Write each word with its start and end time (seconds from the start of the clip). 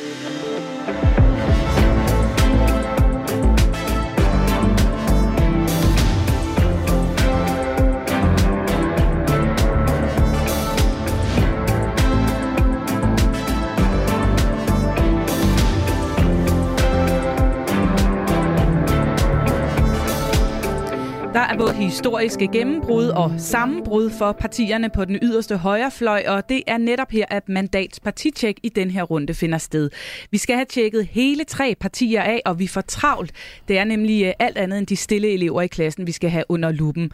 thank 0.00 1.18
you 1.18 1.27
Der 21.58 21.64
både 21.64 21.74
historiske 21.74 22.48
gennembrud 22.52 23.06
og 23.06 23.34
sammenbrud 23.38 24.10
for 24.10 24.32
partierne 24.32 24.90
på 24.90 25.04
den 25.04 25.18
yderste 25.22 25.56
højrefløj, 25.56 26.24
og 26.28 26.48
det 26.48 26.62
er 26.66 26.78
netop 26.78 27.10
her, 27.10 27.24
at 27.30 27.48
mandats 27.48 28.00
partitjek 28.00 28.58
i 28.62 28.68
den 28.68 28.90
her 28.90 29.02
runde 29.02 29.34
finder 29.34 29.58
sted. 29.58 29.90
Vi 30.30 30.38
skal 30.38 30.56
have 30.56 30.64
tjekket 30.64 31.06
hele 31.06 31.44
tre 31.44 31.74
partier 31.80 32.22
af, 32.22 32.42
og 32.46 32.58
vi 32.58 32.66
får 32.66 32.80
travlt. 32.80 33.32
Det 33.68 33.78
er 33.78 33.84
nemlig 33.84 34.24
øh, 34.24 34.32
alt 34.38 34.58
andet 34.58 34.78
end 34.78 34.86
de 34.86 34.96
stille 34.96 35.32
elever 35.32 35.62
i 35.62 35.66
klassen, 35.66 36.06
vi 36.06 36.12
skal 36.12 36.30
have 36.30 36.44
under 36.48 36.72
lupen. 36.72 37.10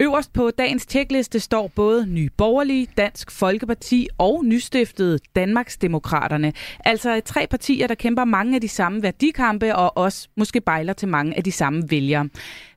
Øverst 0.00 0.32
på 0.32 0.50
dagens 0.58 0.86
tjekliste 0.86 1.40
står 1.40 1.70
både 1.74 2.06
Nye 2.06 2.30
Borgerlige, 2.36 2.88
Dansk 2.96 3.30
Folkeparti 3.30 4.08
og 4.18 4.44
nystiftet 4.44 5.20
Danmarksdemokraterne. 5.36 6.52
Altså 6.84 7.20
tre 7.24 7.46
partier, 7.50 7.86
der 7.86 7.94
kæmper 7.94 8.24
mange 8.24 8.54
af 8.54 8.60
de 8.60 8.68
samme 8.68 9.02
værdikampe 9.02 9.76
og 9.76 9.96
også 9.96 10.28
måske 10.36 10.60
bejler 10.60 10.92
til 10.92 11.08
mange 11.08 11.36
af 11.36 11.44
de 11.44 11.52
samme 11.52 11.82
vælgere. 11.90 12.28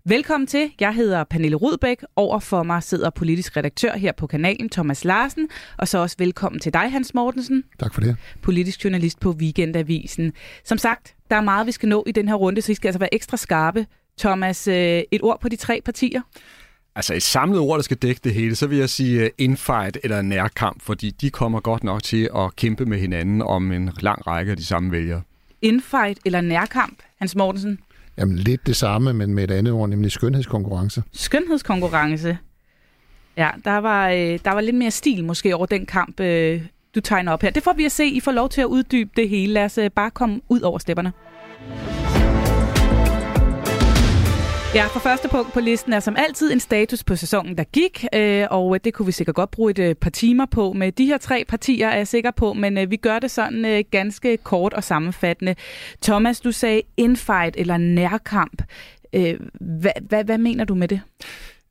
Velkommen 0.09 0.47
til. 0.47 0.71
Jeg 0.79 0.93
hedder 0.93 1.23
Pernille 1.23 1.55
Rudbæk. 1.55 1.97
Over 2.15 2.39
for 2.39 2.63
mig 2.63 2.83
sidder 2.83 3.09
politisk 3.09 3.57
redaktør 3.57 3.97
her 3.97 4.11
på 4.11 4.27
kanalen, 4.27 4.69
Thomas 4.69 5.05
Larsen. 5.05 5.49
Og 5.77 5.87
så 5.87 5.97
også 5.97 6.15
velkommen 6.19 6.59
til 6.59 6.73
dig, 6.73 6.91
Hans 6.91 7.13
Mortensen. 7.13 7.63
Tak 7.79 7.93
for 7.93 8.01
det. 8.01 8.15
Politisk 8.41 8.83
journalist 8.83 9.19
på 9.19 9.31
Weekendavisen. 9.31 10.33
Som 10.63 10.77
sagt, 10.77 11.15
der 11.29 11.35
er 11.35 11.41
meget, 11.41 11.67
vi 11.67 11.71
skal 11.71 11.89
nå 11.89 12.03
i 12.07 12.11
den 12.11 12.27
her 12.27 12.35
runde, 12.35 12.61
så 12.61 12.71
I 12.71 12.75
skal 12.75 12.87
altså 12.87 12.99
være 12.99 13.13
ekstra 13.13 13.37
skarpe. 13.37 13.85
Thomas, 14.19 14.67
øh, 14.67 15.01
et 15.11 15.21
ord 15.21 15.41
på 15.41 15.49
de 15.49 15.55
tre 15.55 15.81
partier? 15.85 16.21
Altså 16.95 17.13
et 17.13 17.23
samlet 17.23 17.59
ord, 17.59 17.77
der 17.77 17.83
skal 17.83 17.97
dække 17.97 18.21
det 18.23 18.33
hele, 18.33 18.55
så 18.55 18.67
vil 18.67 18.77
jeg 18.77 18.89
sige 18.89 19.23
øh, 19.23 19.29
infight 19.37 19.97
eller 20.03 20.21
nærkamp, 20.21 20.81
fordi 20.81 21.09
de 21.09 21.29
kommer 21.29 21.59
godt 21.59 21.83
nok 21.83 22.03
til 22.03 22.29
at 22.35 22.55
kæmpe 22.55 22.85
med 22.85 22.99
hinanden 22.99 23.41
om 23.41 23.71
en 23.71 23.89
lang 23.99 24.27
række 24.27 24.51
af 24.51 24.57
de 24.57 24.65
samme 24.65 24.91
vælgere. 24.91 25.21
Infight 25.61 26.19
eller 26.25 26.41
nærkamp, 26.41 26.99
Hans 27.19 27.35
Mortensen? 27.35 27.79
Jamen 28.17 28.35
lidt 28.35 28.67
det 28.67 28.75
samme, 28.75 29.13
men 29.13 29.33
med 29.33 29.43
et 29.43 29.51
andet 29.51 29.73
ord, 29.73 29.89
nemlig 29.89 30.11
skønhedskonkurrence. 30.11 31.03
Skønhedskonkurrence. 31.13 32.37
Ja, 33.37 33.49
der 33.65 33.77
var, 33.77 34.09
øh, 34.09 34.39
der 34.45 34.51
var 34.51 34.61
lidt 34.61 34.75
mere 34.75 34.91
stil 34.91 35.23
måske 35.23 35.55
over 35.55 35.65
den 35.65 35.85
kamp, 35.85 36.19
øh, 36.19 36.61
du 36.95 37.01
tegner 37.01 37.31
op 37.31 37.41
her. 37.41 37.49
Det 37.49 37.63
får 37.63 37.73
vi 37.73 37.85
at 37.85 37.91
se. 37.91 38.05
I 38.05 38.19
får 38.19 38.31
lov 38.31 38.49
til 38.49 38.61
at 38.61 38.65
uddybe 38.65 39.09
det 39.15 39.29
hele. 39.29 39.53
Lad 39.53 39.65
os 39.65 39.77
øh, 39.77 39.91
bare 39.91 40.11
komme 40.11 40.41
ud 40.49 40.61
over 40.61 40.77
stepperne. 40.77 41.13
Ja, 44.75 44.85
for 44.87 44.99
første 44.99 45.29
punkt 45.29 45.53
på 45.53 45.59
listen 45.59 45.93
er 45.93 45.99
som 45.99 46.15
altid 46.17 46.53
en 46.53 46.59
status 46.59 47.03
på 47.03 47.15
sæsonen, 47.15 47.57
der 47.57 47.63
gik, 47.63 48.05
øh, 48.13 48.47
og 48.51 48.75
øh, 48.75 48.79
det 48.83 48.93
kunne 48.93 49.05
vi 49.05 49.11
sikkert 49.11 49.35
godt 49.35 49.51
bruge 49.51 49.71
et 49.71 49.79
øh, 49.79 49.95
par 49.95 50.09
timer 50.09 50.45
på. 50.45 50.73
Med 50.73 50.91
de 50.91 51.05
her 51.05 51.17
tre 51.17 51.45
partier 51.47 51.87
er 51.87 51.97
jeg 51.97 52.07
sikker 52.07 52.31
på, 52.31 52.53
men 52.53 52.77
øh, 52.77 52.91
vi 52.91 52.97
gør 52.97 53.19
det 53.19 53.31
sådan 53.31 53.65
øh, 53.65 53.83
ganske 53.91 54.37
kort 54.37 54.73
og 54.73 54.83
sammenfattende. 54.83 55.55
Thomas, 56.01 56.39
du 56.39 56.51
sagde 56.51 56.81
infight 56.97 57.55
eller 57.57 57.77
nærkamp. 57.77 58.61
Øh, 59.13 59.39
hvad, 59.61 59.91
hvad, 60.01 60.23
hvad 60.23 60.37
mener 60.37 60.65
du 60.65 60.75
med 60.75 60.87
det? 60.87 61.01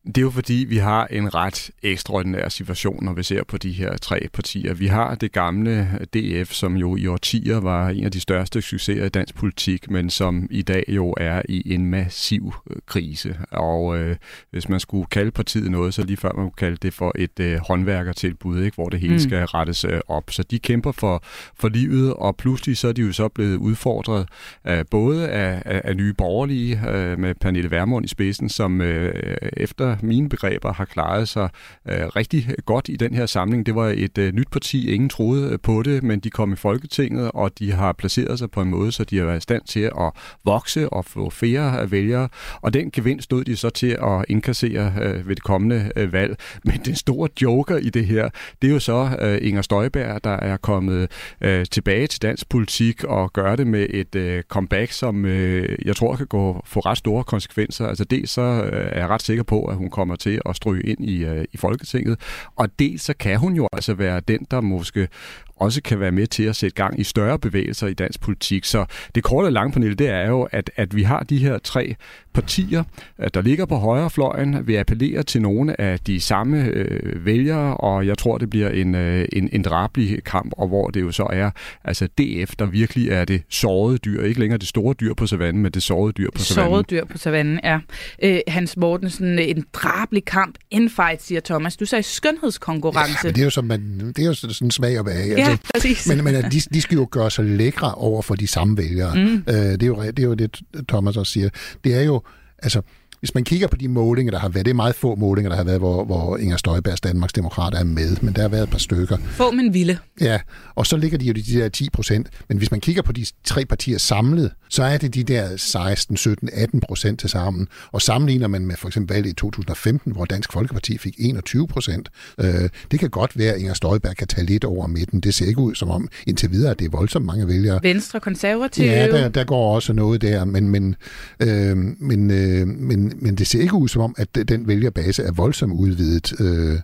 Det 0.07 0.19
er 0.19 0.23
jo 0.23 0.31
fordi, 0.31 0.67
vi 0.69 0.77
har 0.77 1.07
en 1.07 1.35
ret 1.35 1.71
ekstraordinær 1.83 2.49
situation, 2.49 3.05
når 3.05 3.13
vi 3.13 3.23
ser 3.23 3.45
på 3.45 3.59
de 3.59 3.73
her 3.73 3.97
tre 3.97 4.29
partier. 4.33 4.75
Vi 4.75 4.87
har 4.87 5.15
det 5.15 5.33
gamle 5.33 5.89
DF, 6.15 6.53
som 6.53 6.77
jo 6.77 6.97
i 6.97 7.07
årtier 7.07 7.61
var 7.61 7.89
en 7.89 8.05
af 8.05 8.11
de 8.11 8.21
største 8.21 8.63
succeser 8.63 9.05
i 9.05 9.09
dansk 9.09 9.35
politik, 9.35 9.91
men 9.91 10.11
som 10.11 10.47
i 10.51 10.63
dag 10.63 10.85
jo 10.89 11.15
er 11.17 11.43
i 11.49 11.75
en 11.75 11.87
massiv 11.87 12.55
øh, 12.71 12.77
krise. 12.87 13.37
Og 13.51 13.99
øh, 13.99 14.17
hvis 14.51 14.69
man 14.69 14.81
skulle 14.81 15.07
kalde 15.07 15.31
partiet 15.31 15.71
noget, 15.71 15.95
så 15.95 16.03
lige 16.05 16.17
før 16.17 16.33
man 16.37 16.45
kunne 16.45 16.53
kalde 16.59 16.77
det 16.77 16.95
for 16.95 17.13
et 17.19 17.41
øh, 17.41 17.59
håndværkertilbud, 17.59 18.63
ikke? 18.63 18.75
hvor 18.75 18.89
det 18.89 19.01
hele 19.01 19.13
mm. 19.13 19.19
skal 19.19 19.45
rettes 19.45 19.85
øh, 19.85 20.01
op. 20.09 20.31
Så 20.31 20.43
de 20.43 20.59
kæmper 20.59 20.93
for, 20.93 21.23
for 21.59 21.69
livet, 21.69 22.15
og 22.15 22.37
pludselig 22.37 22.77
så 22.77 22.89
er 22.89 22.93
de 22.93 23.03
jo 23.03 23.13
så 23.13 23.29
blevet 23.29 23.57
udfordret 23.57 24.29
øh, 24.67 24.85
både 24.91 25.29
af, 25.29 25.63
af, 25.65 25.81
af 25.85 25.97
nye 25.97 26.13
borgerlige, 26.13 26.81
øh, 26.89 27.19
med 27.19 27.35
Pernille 27.35 27.71
Vermund 27.71 28.05
i 28.05 28.09
spidsen, 28.09 28.49
som 28.49 28.81
øh, 28.81 29.37
efter 29.57 29.96
mine 30.03 30.29
begreber 30.29 30.73
har 30.73 30.85
klaret 30.85 31.29
sig 31.29 31.49
øh, 31.89 32.07
rigtig 32.07 32.55
godt 32.65 32.89
i 32.89 32.97
den 32.97 33.15
her 33.15 33.27
samling. 33.27 33.67
Det 33.67 33.75
var 33.75 33.95
et 33.97 34.19
øh, 34.19 34.33
nyt 34.33 34.51
parti, 34.51 34.91
ingen 34.91 35.09
troede 35.09 35.53
øh, 35.53 35.59
på 35.63 35.83
det, 35.83 36.03
men 36.03 36.21
de 36.21 36.31
kom 36.31 36.53
i 36.53 36.57
Folketinget, 36.57 37.31
og 37.35 37.59
de 37.59 37.73
har 37.73 37.93
placeret 37.93 38.39
sig 38.39 38.51
på 38.51 38.63
en 38.63 38.71
måde, 38.71 38.93
så 38.93 39.05
de 39.05 39.19
har 39.19 39.25
været 39.25 39.39
i 39.39 39.41
stand 39.41 39.63
til 39.67 39.81
at 39.81 40.13
vokse 40.45 40.89
og 40.89 41.05
få 41.05 41.31
flere 41.31 41.83
øh, 41.83 41.93
vælgere. 41.93 42.29
Og 42.61 42.75
den 42.75 42.91
gevinst 42.91 43.25
stod 43.25 43.45
de 43.45 43.57
så 43.57 43.71
til 43.71 43.97
at 44.03 44.25
indkassere 44.29 44.93
øh, 45.03 45.29
ved 45.29 45.37
det 45.37 45.45
kommende 45.45 45.91
øh, 45.97 46.13
valg. 46.13 46.37
Men 46.65 46.81
den 46.85 46.95
store 46.95 47.29
joker 47.43 47.77
i 47.77 47.91
det 47.91 48.07
her, 48.07 48.29
det 48.63 48.69
er 48.69 48.73
jo 48.73 48.79
så 48.79 49.17
øh, 49.21 49.39
Inger 49.43 49.63
Støjberg, 49.63 50.25
der 50.25 50.37
er 50.37 50.57
kommet 50.57 51.11
øh, 51.41 51.67
tilbage 51.67 52.07
til 52.07 52.23
dansk 52.23 52.49
politik 52.49 53.05
og 53.05 53.33
gør 53.33 53.57
det 53.57 53.67
med 53.67 53.87
et 53.91 54.15
øh, 54.15 54.43
comeback, 54.43 54.93
som 54.93 55.25
øh, 55.25 55.79
jeg 55.85 55.97
tror 55.97 56.17
kan 56.17 56.27
gå 56.27 56.63
få 56.65 56.81
ret 56.81 56.99
store 56.99 57.25
konsekvenser. 57.25 57.87
Altså 57.87 58.05
det 58.05 58.29
så 58.29 58.43
øh, 58.43 58.89
er 58.93 58.99
jeg 58.99 59.09
ret 59.09 59.23
sikker 59.23 59.43
på, 59.43 59.65
at 59.65 59.77
hun 59.77 59.86
hun 59.87 59.91
kommer 59.91 60.17
til 60.17 60.41
at 60.49 60.57
stryge 60.57 60.83
ind 60.83 61.05
i, 61.05 61.25
øh, 61.25 61.45
i 61.53 61.57
Folketinget. 61.57 62.21
Og 62.57 62.69
dels 62.79 63.03
så 63.03 63.15
kan 63.15 63.39
hun 63.39 63.55
jo 63.55 63.69
altså 63.73 63.95
være 63.95 64.21
den, 64.21 64.47
der 64.51 64.61
måske 64.61 65.09
også 65.57 65.83
kan 65.83 66.01
være 66.01 66.13
med 66.13 66.27
til 66.27 66.43
at 66.43 66.57
sætte 66.57 66.75
gang 66.75 67.01
i 67.01 67.05
større 67.05 67.39
bevægelser 67.39 67.87
i 67.87 67.95
dansk 67.95 68.21
politik. 68.21 68.65
Så 68.65 68.85
det 69.15 69.23
korte 69.23 69.47
og 69.47 69.53
lange 69.53 69.73
panel, 69.73 69.99
det 69.99 70.09
er 70.09 70.29
jo, 70.29 70.49
at, 70.53 70.71
at 70.77 70.97
vi 70.97 71.03
har 71.03 71.21
de 71.21 71.39
her 71.39 71.59
tre 71.59 71.97
partier, 72.35 72.85
øh, 73.21 73.29
der 73.35 73.43
ligger 73.43 73.67
på 73.67 73.77
højrefløjen. 73.77 74.67
Vi 74.67 74.77
appellerer 74.77 75.23
til 75.23 75.43
nogle 75.43 75.81
af 75.81 76.01
de 76.01 76.21
samme 76.21 76.65
øh, 76.65 77.27
vælgere, 77.27 77.77
og 77.77 78.07
jeg 78.07 78.19
tror, 78.19 78.39
det 78.39 78.51
bliver 78.51 78.69
en, 78.69 78.95
øh, 78.95 79.29
en, 79.33 79.49
en 79.53 79.63
drabelig 79.63 80.25
kamp, 80.25 80.53
og 80.57 80.69
hvor 80.69 80.91
det 80.91 81.01
jo 81.01 81.13
så 81.13 81.27
er 81.33 81.51
altså 81.85 82.07
DF, 82.07 82.57
der 82.59 82.67
virkelig 82.67 83.09
er 83.09 83.25
det 83.25 83.43
sårede 83.51 83.99
dyr. 83.99 84.23
Ikke 84.23 84.41
længere 84.41 84.59
det 84.59 84.69
store 84.69 84.95
dyr 84.95 85.15
på 85.15 85.27
savannen, 85.27 85.63
men 85.63 85.73
det 85.73 85.83
sårede 85.83 86.13
dyr 86.13 86.31
på 86.35 86.43
savannen. 86.43 86.71
Sårede 86.71 86.87
dyr 86.91 87.05
på 87.05 87.19
savannen, 87.19 87.61
ja. 87.65 87.79
Øh, 88.23 88.39
Hans 88.49 88.77
Mortensen, 88.77 89.39
en 89.39 89.65
drabelig 89.73 90.25
kamp, 90.25 90.55
infight, 90.71 91.23
siger 91.23 91.41
Thomas. 91.41 91.77
Du 91.77 91.85
sagde 91.85 92.03
skønhedskonkurrence. 92.03 93.19
Ja, 93.25 93.29
det 93.29 93.39
er 93.39 93.45
jo, 93.45 93.51
som 93.51 93.65
man, 93.65 94.13
det 94.17 94.19
er 94.19 94.27
jo 94.27 94.35
sådan 94.35 94.71
smag 94.71 94.99
og 94.99 95.05
bag. 95.05 95.46
Ja, 95.51 95.57
præcis. 95.75 96.09
Men, 96.09 96.25
men 96.25 96.35
de, 96.35 96.61
de 96.61 96.81
skal 96.81 96.97
jo 96.97 97.09
gøre 97.11 97.31
sig 97.31 97.45
lækre 97.45 97.95
over 97.95 98.23
for 98.23 98.35
de 98.35 98.47
samme 98.47 98.77
vælgere. 98.77 99.15
Mm. 99.15 99.45
Øh, 99.49 99.55
det, 99.55 99.83
er 99.83 99.87
jo, 99.87 100.03
det 100.03 100.19
er 100.19 100.23
jo 100.23 100.35
det, 100.35 100.61
Thomas 100.89 101.17
også 101.17 101.33
siger. 101.33 101.49
Det 101.85 101.95
er 101.95 102.03
jo, 102.03 102.23
altså, 102.59 102.83
hvis 103.21 103.35
man 103.35 103.45
kigger 103.45 103.67
på 103.67 103.77
de 103.77 103.89
målinger, 103.89 104.31
der 104.31 104.39
har 104.39 104.49
været, 104.49 104.67
det 104.67 104.71
er 104.71 104.75
meget 104.75 104.95
få 104.95 105.15
målinger, 105.15 105.49
der 105.51 105.57
har 105.57 105.65
været, 105.65 105.79
hvor, 105.79 106.05
hvor 106.05 106.37
Inger 106.37 106.57
Støjbergs 106.57 107.01
Danmarks 107.01 107.33
Demokrater 107.33 107.79
er 107.79 107.85
med, 107.85 108.17
men 108.23 108.35
der 108.35 108.43
har 108.43 108.49
været 108.49 108.63
et 108.63 108.71
par 108.71 108.79
stykker. 108.79 109.17
Få, 109.31 109.51
men 109.51 109.75
vilde. 109.75 109.99
Ja, 110.21 110.41
og 110.75 110.87
så 110.87 110.97
ligger 110.97 111.19
de 111.19 111.25
jo 111.27 111.33
de 111.33 111.43
der 111.43 111.69
10 111.69 111.91
procent. 111.91 112.29
Men 112.49 112.59
hvis 112.59 112.71
man 112.71 112.81
kigger 112.81 113.03
på 113.03 113.13
de 113.13 113.27
tre 113.45 113.65
partier 113.65 113.99
samlet, 113.99 114.51
så 114.69 114.83
er 114.83 114.99
det 114.99 115.15
de 115.15 115.25
der 115.25 115.57
16, 115.57 116.17
17, 116.17 116.49
18 116.53 116.81
procent 116.81 117.21
til 117.21 117.31
sammen. 117.31 117.69
Og 117.93 118.03
sammenligner 118.03 118.49
man 118.49 118.67
med 118.67 118.77
for 118.77 118.89
eksempel 118.89 119.15
valget 119.15 119.31
i 119.31 119.35
2015, 119.35 120.13
hvor 120.13 120.25
Dansk 120.25 120.53
Folkeparti 120.53 120.99
fik 120.99 121.15
21 121.19 121.69
procent. 121.69 122.09
Øh, 122.41 122.69
det 122.91 123.01
kan 123.01 123.11
godt 123.11 123.39
være, 123.39 123.53
at 123.53 123.61
Inger 123.61 123.75
Støjberg 123.75 124.17
kan 124.17 124.27
tage 124.27 124.47
lidt 124.47 124.65
over 124.65 124.87
midten. 124.87 125.21
Det 125.21 125.35
ser 125.35 125.47
ikke 125.47 125.61
ud 125.61 125.75
som 125.75 125.91
om 125.91 126.09
indtil 126.27 126.51
videre, 126.51 126.71
at 126.71 126.79
det 126.79 126.85
er 126.85 126.91
voldsomt 126.91 127.27
mange 127.27 127.49
vælgere. 127.49 127.81
Venstre, 127.83 128.21
konservative. 128.21 128.87
Ja, 128.87 129.07
der, 129.07 129.29
der 129.29 129.45
går 129.45 129.75
også 129.75 129.93
noget 129.93 130.23
der, 130.23 130.45
men, 130.45 130.69
men, 130.69 130.97
øh, 131.41 131.77
men, 131.77 132.31
øh, 132.31 132.69
men 132.69 133.06
men 133.17 133.35
det 133.35 133.47
ser 133.47 133.61
ikke 133.61 133.75
ud 133.75 133.89
som 133.89 134.03
om, 134.03 134.15
at 134.19 134.49
den 134.49 134.69
vælgerbase 134.69 135.23
er 135.23 135.33
voldsomt 135.33 135.73
udvidet. 135.73 136.41
Øh, 136.41 136.79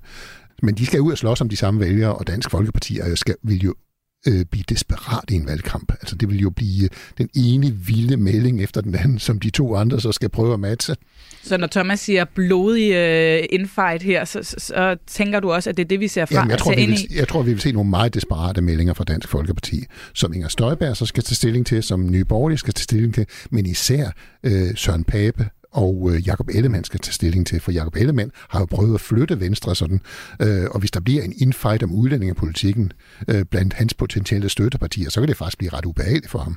men 0.63 0.75
de 0.75 0.87
skal 0.87 1.01
ud 1.01 1.13
og 1.13 1.19
slås 1.19 1.41
om 1.41 1.49
de 1.49 1.57
samme 1.57 1.81
vælgere, 1.81 2.15
og 2.15 2.27
Dansk 2.27 2.51
Folkeparti 2.51 2.99
skal, 3.15 3.35
vil 3.43 3.61
jo 3.61 3.75
øh, 4.29 4.45
blive 4.51 4.65
desperat 4.69 5.31
i 5.31 5.35
en 5.35 5.47
valgkamp. 5.47 5.93
Altså 5.93 6.17
det 6.17 6.29
vil 6.29 6.41
jo 6.41 6.51
blive 6.51 6.89
den 7.19 7.29
ene 7.35 7.73
vilde 7.73 8.17
melding 8.17 8.63
efter 8.63 8.81
den 8.81 8.95
anden, 8.95 9.19
som 9.19 9.41
de 9.41 9.51
to 9.51 9.77
andre 9.77 10.01
så 10.01 10.13
skal 10.13 10.29
prøve 10.29 10.55
at 10.55 10.61
matche. 10.61 10.95
Så 11.43 11.57
når 11.57 11.67
Thomas 11.67 12.01
siger 12.01 12.25
blodig 12.25 12.91
uh, 12.91 13.47
infight 13.51 14.03
her, 14.03 14.25
så, 14.25 14.43
så, 14.43 14.57
så 14.59 14.97
tænker 15.07 15.41
du 15.41 15.53
også, 15.53 15.71
at 15.71 15.77
det 15.77 15.85
er 15.85 15.89
det, 15.89 16.01
vi 16.01 16.09
ser 16.09 16.27
fra? 16.27 16.35
Jamen, 16.35 16.51
jeg, 16.51 16.59
tror, 16.59 16.75
vi 16.75 16.87
vil, 16.87 16.99
jeg 17.15 17.29
tror, 17.29 17.43
vi 17.43 17.53
vil 17.53 17.61
se 17.61 17.73
nogle 17.73 17.91
meget 17.91 18.15
desperate 18.15 18.61
meldinger 18.61 18.95
fra 18.95 19.05
Dansk 19.05 19.29
Folkeparti, 19.29 19.85
som 20.15 20.33
Inger 20.33 20.49
Støjberg 20.49 20.97
så 20.97 21.07
skal 21.07 21.23
tage 21.23 21.37
stilling 21.37 21.67
til, 21.67 21.83
som 21.83 22.11
Nye 22.11 22.25
Borgerlige 22.25 22.59
skal 22.59 22.75
tage 22.75 22.85
stilling 22.85 23.15
til, 23.15 23.27
men 23.51 23.67
især 23.67 24.11
øh, 24.45 24.77
Søren 24.77 25.05
Pape 25.05 25.49
og 25.73 26.11
øh, 26.13 26.27
Jakob 26.27 26.49
Ellemann 26.49 26.85
skal 26.85 27.01
tage 27.01 27.13
stilling 27.13 27.47
til, 27.47 27.61
for 27.61 27.73
Jakob 27.73 27.97
Ellemann 27.97 28.31
har 28.49 28.61
jo 28.61 28.67
prøvet 28.67 28.95
at 28.95 29.01
flytte 29.01 29.41
Venstre 29.41 29.77
sådan, 29.77 30.01
øh, 30.41 30.65
og 30.71 30.81
hvis 30.81 30.91
der 30.91 31.01
bliver 31.01 31.23
en 31.23 31.35
infight 31.37 31.83
om 31.83 31.93
udlændingepolitikken 31.93 32.93
øh, 33.29 33.45
blandt 33.45 33.75
hans 33.75 33.95
potentielle 33.95 34.49
støttepartier, 34.49 35.11
så 35.11 35.21
kan 35.21 35.29
det 35.29 35.37
faktisk 35.37 35.59
blive 35.59 35.73
ret 35.73 35.85
ubehageligt 35.85 36.31
for 36.31 36.39
ham. 36.39 36.57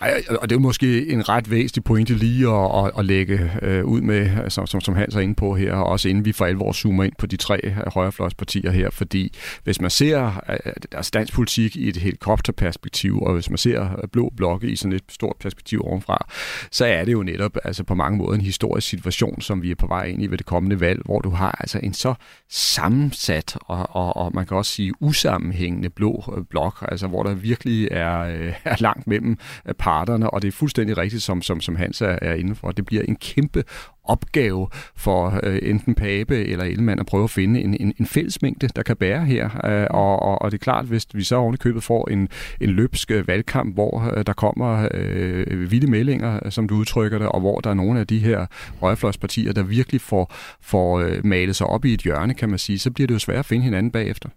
Ej, 0.00 0.22
og 0.28 0.50
det 0.50 0.56
er 0.56 0.60
måske 0.60 1.08
en 1.08 1.28
ret 1.28 1.50
væsentlig 1.50 1.84
pointe 1.84 2.14
lige 2.14 2.48
at, 2.48 2.84
at, 2.84 2.92
at 2.98 3.04
lægge 3.04 3.50
øh, 3.62 3.84
ud 3.84 4.00
med, 4.00 4.50
som, 4.50 4.66
som, 4.66 4.80
som 4.80 4.94
Hans 4.94 5.14
er 5.14 5.20
inde 5.20 5.34
på 5.34 5.54
her, 5.54 5.72
og 5.72 5.86
også 5.86 6.08
inden 6.08 6.24
vi 6.24 6.32
for 6.32 6.44
alvor 6.44 6.72
zoomer 6.72 7.04
ind 7.04 7.12
på 7.18 7.26
de 7.26 7.36
tre 7.36 7.70
højrefløjspartier 7.94 8.70
her, 8.70 8.90
fordi 8.90 9.32
hvis 9.64 9.80
man 9.80 9.90
ser 9.90 10.44
øh, 10.48 10.72
altså 10.92 11.10
dansk 11.14 11.32
politik 11.32 11.76
i 11.76 11.88
et 11.88 11.96
helikopterperspektiv, 11.96 13.18
og 13.22 13.34
hvis 13.34 13.50
man 13.50 13.58
ser 13.58 13.82
øh, 13.82 14.08
blå 14.12 14.32
blokke 14.36 14.70
i 14.70 14.76
sådan 14.76 14.92
et 14.92 15.02
stort 15.08 15.36
perspektiv 15.40 15.82
ovenfra, 15.84 16.26
så 16.70 16.84
er 16.84 17.04
det 17.04 17.12
jo 17.12 17.22
netop 17.22 17.56
altså 17.64 17.84
på 17.84 17.94
mange 17.94 18.18
måder 18.18 18.34
en 18.34 18.40
historisk 18.40 18.88
situation, 18.88 19.40
som 19.40 19.62
vi 19.62 19.70
er 19.70 19.74
på 19.74 19.86
vej 19.86 20.04
ind 20.04 20.22
i 20.22 20.26
ved 20.26 20.38
det 20.38 20.46
kommende 20.46 20.80
valg, 20.80 21.02
hvor 21.04 21.20
du 21.20 21.30
har 21.30 21.56
altså 21.60 21.80
en 21.82 21.94
så 21.94 22.14
sammensat 22.48 23.58
og, 23.60 23.86
og, 23.90 24.16
og 24.16 24.30
man 24.34 24.46
kan 24.46 24.56
også 24.56 24.72
sige 24.72 24.92
usammenhængende 25.00 25.90
blå 25.90 26.34
øh, 26.36 26.44
blok, 26.44 26.84
altså 26.88 27.06
hvor 27.06 27.22
der 27.22 27.34
virkelig 27.34 27.88
er, 27.90 28.22
er 28.64 28.76
langt 28.78 29.06
mellem 29.06 29.38
parterne, 29.78 30.30
og 30.30 30.42
det 30.42 30.48
er 30.48 30.52
fuldstændig 30.52 30.98
rigtigt, 30.98 31.22
som, 31.22 31.42
som, 31.42 31.60
som 31.60 31.76
Hans 31.76 32.00
er, 32.00 32.18
er 32.22 32.34
inde 32.34 32.54
for. 32.54 32.70
Det 32.70 32.86
bliver 32.86 33.02
en 33.02 33.16
kæmpe 33.16 33.64
opgave 34.04 34.68
for 34.96 35.40
øh, 35.42 35.58
enten 35.62 35.94
Pape 35.94 36.44
eller 36.46 36.64
Ellemann 36.64 37.00
at 37.00 37.06
prøve 37.06 37.24
at 37.24 37.30
finde 37.30 37.60
en, 37.60 37.76
en, 37.80 37.92
en 38.00 38.06
fællesmængde, 38.06 38.68
der 38.76 38.82
kan 38.82 38.96
bære 38.96 39.24
her. 39.24 39.66
Øh, 39.66 39.86
og, 39.90 40.22
og, 40.22 40.42
og 40.42 40.50
det 40.50 40.58
er 40.58 40.64
klart, 40.64 40.84
hvis 40.84 41.06
vi 41.14 41.24
så 41.24 41.36
oven 41.36 41.56
købet 41.56 41.82
får 41.82 42.10
en, 42.10 42.28
en 42.60 42.70
løbsk 42.70 43.10
øh, 43.10 43.28
valgkamp, 43.28 43.74
hvor 43.74 44.12
øh, 44.16 44.26
der 44.26 44.32
kommer 44.32 44.88
øh, 44.94 45.70
vilde 45.70 45.90
meldinger, 45.90 46.40
øh, 46.44 46.52
som 46.52 46.68
du 46.68 46.74
udtrykker 46.74 47.18
det, 47.18 47.28
og 47.28 47.40
hvor 47.40 47.60
der 47.60 47.70
er 47.70 47.74
nogle 47.74 48.00
af 48.00 48.06
de 48.06 48.18
her 48.18 48.46
højrefløjspartier, 48.80 49.52
der 49.52 49.62
virkelig 49.62 50.00
får, 50.00 50.34
får 50.60 51.00
øh, 51.00 51.26
malet 51.26 51.56
sig 51.56 51.66
op 51.66 51.84
i 51.84 51.94
et 51.94 52.00
hjørne, 52.00 52.34
kan 52.34 52.48
man 52.48 52.58
sige, 52.58 52.78
så 52.78 52.90
bliver 52.90 53.06
det 53.06 53.14
jo 53.14 53.18
svært 53.18 53.38
at 53.38 53.46
finde 53.46 53.64
hinanden 53.64 53.92
bagefter. 53.92 54.28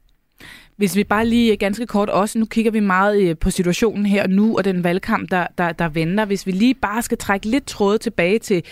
Hvis 0.75 0.95
vi 0.95 1.03
bare 1.03 1.25
lige 1.25 1.57
ganske 1.57 1.85
kort 1.85 2.09
også, 2.09 2.39
nu 2.39 2.45
kigger 2.45 2.71
vi 2.71 2.79
meget 2.79 3.21
øh, 3.21 3.37
på 3.37 3.51
situationen 3.51 4.05
her 4.05 4.27
nu, 4.27 4.57
og 4.57 4.65
den 4.65 4.83
valgkamp, 4.83 5.31
der, 5.31 5.47
der, 5.57 5.71
der 5.71 5.89
venter. 5.89 6.25
Hvis 6.25 6.47
vi 6.47 6.51
lige 6.51 6.73
bare 6.73 7.01
skal 7.01 7.17
trække 7.17 7.45
lidt 7.45 7.65
tråde 7.65 7.97
tilbage 7.97 8.39
til 8.39 8.63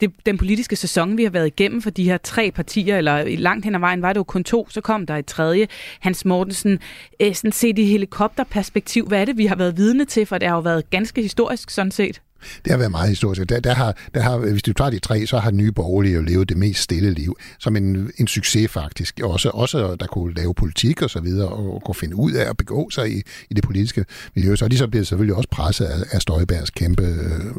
det, 0.00 0.12
den 0.26 0.38
politiske 0.38 0.76
sæson, 0.76 1.16
vi 1.16 1.22
har 1.22 1.30
været 1.30 1.46
igennem 1.46 1.82
for 1.82 1.90
de 1.90 2.04
her 2.04 2.16
tre 2.16 2.50
partier, 2.50 2.98
eller 2.98 3.24
langt 3.38 3.64
hen 3.64 3.74
ad 3.74 3.80
vejen 3.80 4.02
var 4.02 4.12
det 4.12 4.18
jo 4.18 4.24
kun 4.24 4.44
to, 4.44 4.68
så 4.70 4.80
kom 4.80 5.06
der 5.06 5.16
et 5.16 5.26
tredje. 5.26 5.68
Hans 6.00 6.24
Mortensen, 6.24 6.78
øh, 7.20 7.34
sådan 7.34 7.52
set 7.52 7.78
i 7.78 7.84
helikopterperspektiv, 7.84 9.06
hvad 9.06 9.20
er 9.20 9.24
det, 9.24 9.38
vi 9.38 9.46
har 9.46 9.56
været 9.56 9.76
vidne 9.76 10.04
til, 10.04 10.26
for 10.26 10.38
det 10.38 10.48
har 10.48 10.56
jo 10.56 10.60
været 10.60 10.90
ganske 10.90 11.22
historisk 11.22 11.70
sådan 11.70 11.90
set? 11.90 12.22
Det 12.64 12.70
har 12.70 12.78
været 12.78 12.90
meget 12.90 13.08
historisk. 13.08 13.48
Der, 13.48 13.60
der 13.60 13.74
har, 13.74 13.96
der 14.14 14.20
har, 14.20 14.38
hvis 14.38 14.62
du 14.62 14.72
tager 14.72 14.90
de 14.90 14.98
tre, 14.98 15.26
så 15.26 15.38
har 15.38 15.50
nye 15.50 15.72
borgerlige 15.72 16.14
jo 16.14 16.22
levet 16.22 16.48
det 16.48 16.56
mest 16.56 16.82
stille 16.82 17.10
liv, 17.10 17.36
som 17.58 17.76
en, 17.76 18.10
en 18.16 18.26
succes 18.26 18.70
faktisk. 18.70 19.20
Også, 19.22 19.50
også 19.50 19.96
der 20.00 20.06
kunne 20.06 20.34
lave 20.34 20.54
politik 20.54 21.02
og 21.02 21.10
så 21.10 21.20
videre, 21.20 21.48
og 21.48 21.82
kunne 21.84 21.94
finde 21.94 22.16
ud 22.16 22.32
af 22.32 22.50
at 22.50 22.56
begå 22.56 22.90
sig 22.90 23.12
i, 23.12 23.22
i 23.50 23.54
det 23.54 23.64
politiske 23.64 24.04
miljø. 24.34 24.56
Så 24.56 24.64
er 24.64 24.68
de 24.68 24.76
så 24.76 24.86
blevet 24.86 25.06
selvfølgelig 25.06 25.36
også 25.36 25.48
presset 25.50 25.84
af, 25.84 25.98
af 26.10 26.22
Støjbergs 26.22 26.70
kæmpe 26.70 27.02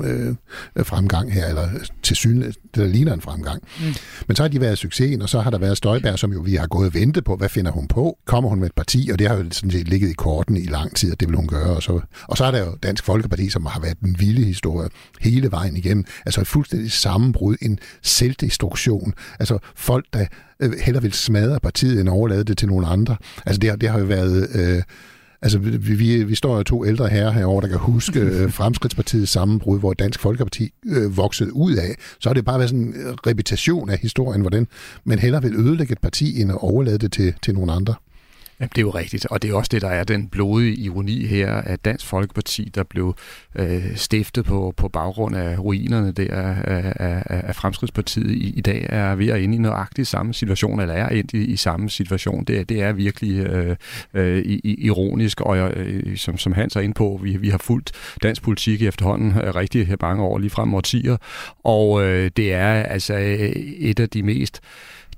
øh, 0.04 0.36
fremgang 0.84 1.34
her, 1.34 1.48
eller 1.48 1.70
til 2.04 2.16
syne, 2.16 2.46
det 2.46 2.56
der 2.76 2.88
ligner 2.88 3.14
en 3.14 3.22
fremgang. 3.22 3.64
Mm. 3.80 3.86
Men 4.28 4.36
så 4.36 4.44
har 4.44 4.48
de 4.48 4.62
været 4.62 4.78
succesen, 4.78 5.22
og 5.22 5.30
så 5.30 5.40
har 5.40 5.52
der 5.52 5.58
været 5.58 5.78
Støjberg, 5.78 6.20
som 6.20 6.34
jo 6.34 6.40
vi 6.40 6.56
har 6.56 6.68
gået 6.68 6.90
og 6.90 6.94
ventet 6.94 7.24
på, 7.24 7.36
hvad 7.36 7.50
finder 7.50 7.72
hun 7.72 7.88
på? 7.88 8.18
Kommer 8.26 8.50
hun 8.50 8.60
med 8.60 8.68
et 8.68 8.76
parti? 8.76 9.10
Og 9.14 9.20
det 9.20 9.28
har 9.28 9.36
jo 9.36 9.46
sådan 9.52 9.72
set 9.72 9.88
ligget 9.88 10.10
i 10.10 10.14
korten 10.14 10.58
i 10.58 10.66
lang 10.66 10.96
tid, 10.96 11.12
og 11.12 11.20
det 11.20 11.28
vil 11.28 11.36
hun 11.36 11.48
gøre. 11.48 11.76
Og 11.76 11.84
så, 11.84 12.00
og 12.24 12.38
så 12.38 12.46
er 12.46 12.52
der 12.52 12.60
jo 12.60 12.78
Dansk 12.84 13.04
Folkeparti, 13.04 13.50
som 13.50 13.66
har 13.66 13.80
været 13.80 14.00
en 14.00 14.16
vilde 14.20 14.44
historie 14.44 14.69
historie 14.70 14.90
hele 15.20 15.52
vejen 15.52 15.78
igennem. 15.78 16.06
Altså 16.26 16.42
et 16.42 16.48
fuldstændig 16.48 16.92
sammenbrud, 16.92 17.56
en 17.62 17.80
selvdestruktion. 18.02 19.14
Altså 19.40 19.58
folk, 19.76 20.06
der 20.14 20.26
øh, 20.60 20.72
heller 20.82 21.02
vil 21.02 21.14
smadre 21.14 21.60
partiet, 21.60 22.00
end 22.00 22.10
overlade 22.10 22.44
det 22.44 22.58
til 22.58 22.68
nogle 22.68 22.88
andre. 22.88 23.18
Altså 23.46 23.60
det, 23.60 23.82
det 23.82 23.90
har 23.90 24.00
jo 24.00 24.06
været... 24.06 24.48
Øh, 24.56 24.84
Altså, 25.42 25.60
vi, 25.60 25.94
vi, 25.96 26.24
vi 26.24 26.36
står 26.36 26.58
jo 26.58 26.64
to 26.64 26.86
ældre 26.86 27.08
herrer 27.08 27.32
herovre, 27.32 27.62
der 27.62 27.68
kan 27.68 27.78
huske 27.78 28.20
øh, 28.20 28.52
Fremskridtspartiets 28.60 29.32
sammenbrud, 29.32 29.80
hvor 29.80 29.94
Dansk 29.94 30.20
Folkeparti 30.20 30.74
øh, 30.86 31.18
voksede 31.18 31.56
ud 31.56 31.74
af. 31.76 31.96
Så 32.20 32.30
har 32.30 32.34
det 32.34 32.46
bare 32.46 32.60
været 32.60 32.70
sådan 32.70 32.86
en 32.86 32.96
reputation 33.28 33.90
af 33.90 33.98
historien, 33.98 34.42
hvordan 34.42 34.68
man 35.04 35.20
heller 35.20 35.40
vil 35.40 35.56
ødelægge 35.56 35.92
et 35.92 36.00
parti, 36.00 36.42
end 36.42 36.52
at 36.52 36.58
overlade 36.58 36.98
det 36.98 37.12
til, 37.12 37.34
til 37.42 37.54
nogle 37.54 37.72
andre. 37.72 37.94
Jamen, 38.60 38.70
det 38.76 38.78
er 38.78 38.82
jo 38.82 38.90
rigtigt, 38.90 39.26
og 39.26 39.42
det 39.42 39.50
er 39.50 39.56
også 39.56 39.70
det, 39.72 39.82
der 39.82 39.90
er 39.90 40.04
den 40.04 40.28
blodige 40.28 40.76
ironi 40.76 41.26
her, 41.26 41.54
at 41.54 41.86
Dansk 41.86 42.06
Folkeparti, 42.06 42.72
der 42.76 42.84
blev 42.84 43.16
øh, 43.56 43.96
stiftet 43.96 44.46
på, 44.46 44.74
på 44.78 44.88
baggrund 44.88 45.36
af 45.36 45.60
ruinerne 45.60 46.12
der 46.12 46.36
af, 46.36 46.94
af, 46.96 47.24
af 47.26 47.56
Fremskridspartiet, 47.56 48.32
i, 48.32 48.54
i 48.58 48.62
dag 48.62 48.86
er 48.90 49.16
ved 49.16 49.28
at 49.28 49.44
ende 49.44 49.56
i 49.56 49.60
nøjagtig 49.60 50.08
samme 50.08 50.34
situation, 50.34 50.80
eller 50.80 50.94
er 50.94 51.10
endt 51.10 51.34
i, 51.34 51.46
i 51.46 51.56
samme 51.56 51.90
situation. 51.90 52.44
Det, 52.44 52.70
det 52.70 52.82
er 52.82 52.92
virkelig 52.92 53.48
øh, 53.48 53.76
øh, 54.14 54.44
ironisk, 54.64 55.42
og 55.42 55.58
øh, 55.58 56.18
som, 56.18 56.38
som 56.38 56.54
Hans 56.54 56.76
er 56.76 56.82
inde 56.82 56.94
på, 56.94 57.20
vi, 57.24 57.38
vi 57.38 57.50
har 57.50 57.58
fulgt 57.58 57.92
dansk 58.24 58.42
politik 58.42 58.82
i 58.82 58.88
efterhånden 58.88 59.32
øh, 59.32 59.56
rigtig 59.56 59.96
mange 60.02 60.24
år, 60.24 60.38
lige 60.38 60.50
frem 60.50 60.74
årtier, 60.74 61.18
og 61.64 62.04
øh, 62.04 62.32
det 62.38 62.54
er 62.54 62.84
altså 62.84 63.14
øh, 63.14 63.50
et 63.80 64.00
af 64.00 64.10
de 64.10 64.24
mest 64.24 64.62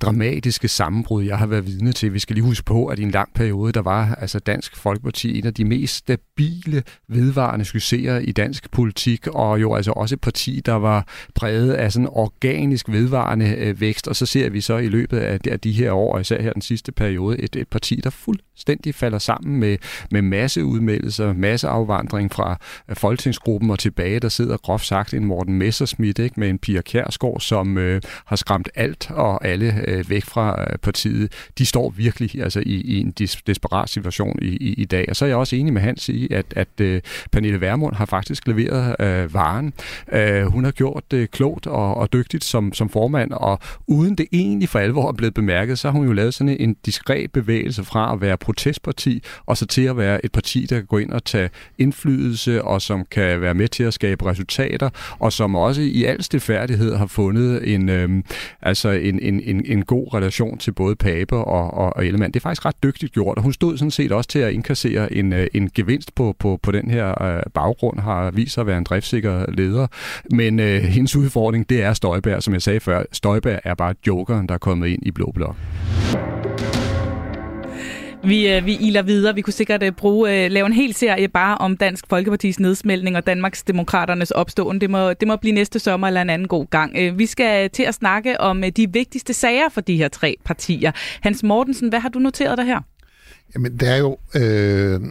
dramatiske 0.02 0.68
sammenbrud, 0.68 1.24
jeg 1.24 1.38
har 1.38 1.46
været 1.46 1.68
vidne 1.68 1.92
til. 1.92 2.14
Vi 2.14 2.20
skal 2.20 2.34
lige 2.34 2.46
huske 2.46 2.66
på, 2.66 2.86
at 2.86 3.00
i 3.00 3.04
en 3.04 3.12
lang 3.12 3.30
periode, 3.36 3.72
der 3.72 3.82
var 3.82 4.16
altså 4.16 4.40
Dansk 4.40 4.76
Folkeparti 4.76 5.40
en 5.40 5.46
af 5.48 5.54
de 5.54 5.66
mest 5.66 5.96
stabile, 5.96 6.84
vedvarende 7.08 7.66
succeser 7.66 8.18
i 8.18 8.32
dansk 8.32 8.72
politik, 8.72 9.28
og 9.28 9.62
jo 9.62 9.74
altså 9.74 9.92
også 9.92 10.16
et 10.16 10.22
parti, 10.22 10.62
der 10.66 10.74
var 10.74 11.08
præget 11.36 11.74
af 11.74 11.92
sådan 11.92 12.10
organisk 12.12 12.90
vedvarende 12.90 13.56
øh, 13.58 13.82
vækst, 13.82 14.08
og 14.08 14.16
så 14.16 14.26
ser 14.26 14.50
vi 14.50 14.62
så 14.62 14.78
i 14.78 14.88
løbet 14.88 15.18
af, 15.18 15.60
de 15.60 15.72
her 15.72 15.92
år, 15.92 16.14
og 16.14 16.22
især 16.22 16.42
her 16.42 16.54
den 16.54 16.62
sidste 16.62 16.92
periode, 16.92 17.40
et, 17.40 17.56
et 17.56 17.68
parti, 17.68 18.02
der 18.04 18.10
fuldstændig 18.10 18.96
falder 18.96 19.20
sammen 19.20 19.60
med, 19.60 19.78
med 20.12 20.22
masse 20.22 20.66
udmeldelser, 20.66 21.34
masse 21.34 21.68
afvandring 21.68 22.32
fra 22.32 22.58
øh, 22.90 22.96
folketingsgruppen 22.96 23.70
og 23.70 23.80
tilbage, 23.80 24.20
der 24.20 24.30
sidder 24.30 24.58
groft 24.58 24.86
sagt 24.86 25.14
en 25.14 25.26
Morten 25.26 25.54
Messerschmidt 25.54 26.20
ikke, 26.20 26.40
med 26.40 26.50
en 26.50 26.60
Pia 26.60 26.82
Kjærsgaard, 26.82 27.40
som 27.40 27.78
øh, 27.78 28.02
har 28.26 28.36
skræmt 28.36 28.70
alt 28.76 29.12
og 29.12 29.46
alle 29.46 29.84
øh, 29.92 30.10
væk 30.10 30.26
fra 30.26 30.62
øh, 30.62 30.78
partiet, 30.78 31.32
de 31.58 31.66
står 31.66 31.90
virkelig 31.90 32.44
altså, 32.44 32.60
i, 32.60 32.82
i 32.82 33.00
en 33.00 33.12
des, 33.12 33.36
desperat 33.48 33.90
situation 33.90 34.40
i, 34.42 34.48
i, 34.48 34.74
i 34.74 34.86
dag. 34.86 35.06
Og 35.10 35.16
så 35.16 35.26
er 35.26 35.30
jeg 35.30 35.38
også 35.38 35.56
enig 35.56 35.74
med 35.74 35.82
Hans 35.82 36.10
i, 36.10 36.28
at, 36.34 36.46
at 36.56 36.68
øh, 36.82 37.02
Pernille 37.32 37.62
Vermund 37.62 37.96
har 37.96 38.06
faktisk 38.06 38.48
leveret 38.48 38.96
øh, 39.00 39.34
varen. 39.34 39.74
Øh, 40.12 40.46
hun 40.46 40.64
har 40.64 40.72
gjort 40.72 41.04
det 41.12 41.32
klogt 41.32 41.68
og, 41.68 41.98
og 41.98 42.14
dygtigt 42.14 42.44
som, 42.44 42.74
som 42.74 42.90
formand, 42.90 43.32
og 43.32 43.60
uden 43.88 44.16
det 44.16 44.26
egentlig 44.32 44.70
for 44.70 44.80
alvor 44.80 45.08
er 45.08 45.14
blevet 45.14 45.34
bemærket, 45.34 45.80
så 45.80 45.92
har 45.92 45.98
hun 45.98 46.08
jo 46.08 46.14
lavet 46.14 46.34
sådan 46.34 46.58
en 46.60 46.76
diskret 46.86 47.32
bevægelse 47.32 47.84
fra 47.84 48.14
at 48.14 48.22
være 48.22 48.38
protestparti, 48.38 49.24
og 49.46 49.58
så 49.58 49.66
til 49.66 49.82
at 49.82 49.98
være 49.98 50.26
et 50.26 50.32
parti, 50.32 50.66
der 50.70 50.76
kan 50.76 50.86
gå 50.86 50.98
ind 50.98 51.12
og 51.12 51.24
tage 51.26 51.50
indflydelse, 51.78 52.64
og 52.64 52.82
som 52.82 53.06
kan 53.12 53.42
være 53.42 53.54
med 53.54 53.68
til 53.68 53.84
at 53.84 53.94
skabe 53.94 54.26
resultater, 54.26 54.90
og 55.20 55.34
som 55.34 55.56
også 55.56 55.82
i 55.82 56.04
al 56.04 56.24
stilfærdighed 56.24 56.96
har 56.96 57.06
fundet 57.06 57.74
en, 57.74 57.90
øh, 57.90 58.24
altså 58.62 58.90
en, 58.90 59.20
en, 59.20 59.40
en, 59.40 59.66
en 59.66 59.81
en 59.82 59.86
god 59.86 60.14
relation 60.14 60.58
til 60.58 60.72
både 60.72 60.96
Pape 60.96 61.36
og, 61.36 61.74
og, 61.74 61.96
og 61.96 62.06
Ellemann. 62.06 62.34
Det 62.34 62.40
er 62.40 62.42
faktisk 62.42 62.66
ret 62.66 62.84
dygtigt 62.84 63.14
gjort, 63.14 63.38
og 63.38 63.44
hun 63.44 63.54
stod 63.54 63.78
sådan 63.78 63.92
set 63.92 64.12
også 64.12 64.30
til 64.30 64.40
at 64.40 64.54
indkassere 64.54 65.14
en, 65.14 65.34
øh, 65.34 65.48
en 65.54 65.70
gevinst 65.76 66.16
på, 66.16 66.36
på, 66.40 66.60
på 66.64 66.72
den 66.72 66.92
her 66.92 67.24
øh, 67.24 67.44
baggrund, 67.54 68.00
har 68.00 68.32
vist 68.32 68.54
sig 68.54 68.62
at 68.62 68.68
være 68.68 68.78
en 68.78 68.84
driftsikker 68.84 69.46
leder. 69.52 69.88
Men 70.32 70.60
øh, 70.60 70.82
hendes 70.82 71.16
udfordring, 71.16 71.70
det 71.70 71.84
er 71.84 71.94
Støjberg, 71.94 72.44
som 72.44 72.54
jeg 72.54 72.62
sagde 72.62 72.80
før. 72.80 73.04
Støjberg 73.12 73.60
er 73.64 73.76
bare 73.76 73.94
jokeren, 74.08 74.48
der 74.48 74.54
er 74.54 74.58
kommet 74.58 74.88
ind 74.88 75.00
i 75.06 75.12
Blå 75.12 75.32
Blok. 75.36 75.56
Vi, 78.24 78.52
øh, 78.52 78.66
vi 78.66 78.76
iler 78.76 79.02
videre. 79.02 79.36
Vi 79.36 79.42
kunne 79.42 79.54
sikkert 79.54 79.84
øh, 79.84 79.92
bruge, 79.92 80.46
øh, 80.46 80.52
lave 80.52 80.66
en 80.66 80.74
hel 80.74 80.94
serie 80.94 81.28
bare 81.28 81.58
om 81.58 81.78
Dansk 81.78 82.06
Folkepartis 82.10 82.60
nedsmeltning 82.60 83.18
og 83.18 83.28
Danmarks 83.28 83.64
Demokraternes 83.64 84.32
opståen. 84.32 84.82
Det 84.82 84.90
må, 84.90 85.14
det 85.14 85.28
må 85.28 85.36
blive 85.36 85.54
næste 85.54 85.80
sommer 85.80 86.08
eller 86.08 86.22
en 86.22 86.30
anden 86.30 86.48
god 86.48 86.66
gang. 86.66 86.94
Øh, 86.98 87.20
vi 87.20 87.26
skal 87.26 87.64
øh, 87.64 87.70
til 87.70 87.84
at 87.84 87.94
snakke 87.94 88.42
om 88.42 88.64
øh, 88.64 88.70
de 88.70 88.94
vigtigste 88.94 89.34
sager 89.34 89.70
for 89.70 89.82
de 89.82 89.98
her 89.98 90.08
tre 90.08 90.36
partier. 90.46 90.92
Hans 91.22 91.44
Mortensen, 91.44 91.90
hvad 91.90 92.00
har 92.00 92.10
du 92.10 92.20
noteret 92.20 92.58
dig 92.58 92.66
her? 92.66 92.80
Jamen, 93.56 93.78
det 93.78 93.90
er 93.90 93.98
jo... 93.98 94.18
Øh 94.36 95.02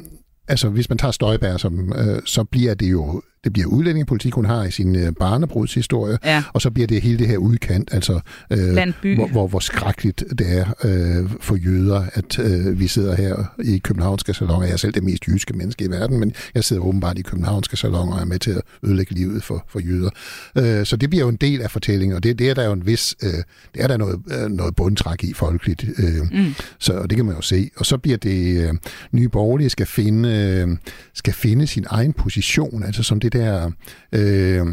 altså 0.49 0.69
hvis 0.69 0.89
man 0.89 0.99
tager 0.99 1.13
Støjbær, 1.13 1.57
som, 1.57 1.93
øh, 1.93 2.23
så 2.25 2.45
bliver 2.45 2.75
det 2.75 2.91
jo 2.91 3.23
det 3.45 3.53
bliver 3.53 3.69
udlændingepolitik, 3.69 4.35
hun 4.35 4.45
har 4.45 4.65
i 4.65 4.71
sin 4.71 4.97
øh, 4.97 5.13
barnebrudshistorie, 5.13 6.19
ja. 6.25 6.43
og 6.53 6.63
så 6.63 6.71
bliver 6.71 6.87
det 6.87 7.03
hele 7.03 7.19
det 7.19 7.29
her 7.29 7.37
udkant, 7.37 7.95
altså 7.95 8.21
øh, 8.51 9.17
hvor, 9.17 9.29
hvor, 9.29 9.47
hvor 9.47 9.59
skrækkeligt 9.59 10.25
det 10.39 10.59
er 10.59 10.75
øh, 10.85 11.31
for 11.41 11.57
jøder, 11.57 12.05
at 12.13 12.39
øh, 12.39 12.81
vi 12.81 12.89
sidder 12.89 13.17
her 13.17 13.55
i 13.63 13.79
københavnske 13.79 14.35
salonger. 14.35 14.67
Jeg 14.67 14.73
er 14.73 14.77
selv 14.77 14.95
det 14.95 15.03
mest 15.05 15.27
jyske 15.27 15.53
menneske 15.55 15.85
i 15.85 15.91
verden, 15.91 16.21
men 16.21 16.33
jeg 16.55 16.65
sidder 16.65 16.83
åbenbart 16.83 17.19
i 17.19 17.23
københavnske 17.23 17.77
salonger 17.77 18.15
og 18.15 18.21
er 18.21 18.25
med 18.25 18.39
til 18.39 18.51
at 18.51 18.63
ødelægge 18.83 19.15
livet 19.15 19.43
for, 19.43 19.65
for 19.69 19.81
jøder. 19.81 20.11
Øh, 20.59 20.87
så 20.87 20.97
det 20.97 21.11
bliver 21.11 21.25
jo 21.25 21.29
en 21.29 21.37
del 21.37 21.63
af 21.63 21.71
fortællingen, 21.71 22.17
og 22.17 22.23
det, 22.23 22.39
det 22.39 22.51
er 22.51 22.55
der 22.55 22.65
jo 22.65 22.73
en 22.73 22.87
vis, 22.87 23.15
øh, 23.23 23.31
det 23.75 23.83
er 23.83 23.87
der 23.87 23.97
noget, 23.97 24.21
øh, 24.31 24.51
noget 24.51 24.77
bundtræk 24.77 25.25
i 25.25 25.33
folkeligt. 25.33 25.85
Øh, 25.99 26.39
mm. 26.41 26.55
Så 26.79 27.03
det 27.03 27.17
kan 27.17 27.25
man 27.25 27.35
jo 27.35 27.43
se. 27.43 27.71
Og 27.77 27.87
så 27.87 27.99
bliver 27.99 28.19
det, 28.19 28.69
øh, 28.69 28.75
nye 29.13 29.29
borgerlige 29.29 29.71
skal 29.71 29.87
finde, 29.87 30.29
øh, 30.29 30.77
skal 31.15 31.33
finde 31.33 31.67
sin 31.67 31.87
egen 31.91 32.13
position, 32.13 32.83
altså 32.83 33.03
som 33.03 33.21
det 33.21 33.30
det 33.31 33.41
der... 33.41 33.71
Øh, 34.13 34.67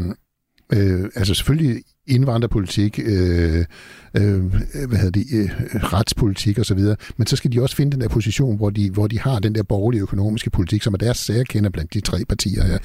øh, 0.72 1.10
altså 1.14 1.34
selvfølgelig 1.34 1.82
indvandrerpolitik, 2.06 3.00
øh, 3.04 3.64
øh, 4.14 4.44
hvad 4.88 4.98
hedder 4.98 5.10
det, 5.10 5.26
øh, 5.32 5.50
retspolitik 5.74 6.58
osv., 6.58 6.78
men 7.16 7.26
så 7.26 7.36
skal 7.36 7.52
de 7.52 7.62
også 7.62 7.76
finde 7.76 7.92
den 7.92 8.00
der 8.00 8.08
position, 8.08 8.56
hvor 8.56 8.70
de, 8.70 8.90
hvor 8.90 9.06
de 9.06 9.20
har 9.20 9.38
den 9.38 9.54
der 9.54 9.62
borgerlige 9.62 10.02
økonomiske 10.02 10.50
politik, 10.50 10.82
som 10.82 10.94
er 10.94 10.98
deres 10.98 11.16
særkender 11.16 11.70
blandt 11.70 11.94
de 11.94 12.00
tre 12.00 12.24
partier 12.28 12.66
Ja. 12.66 12.78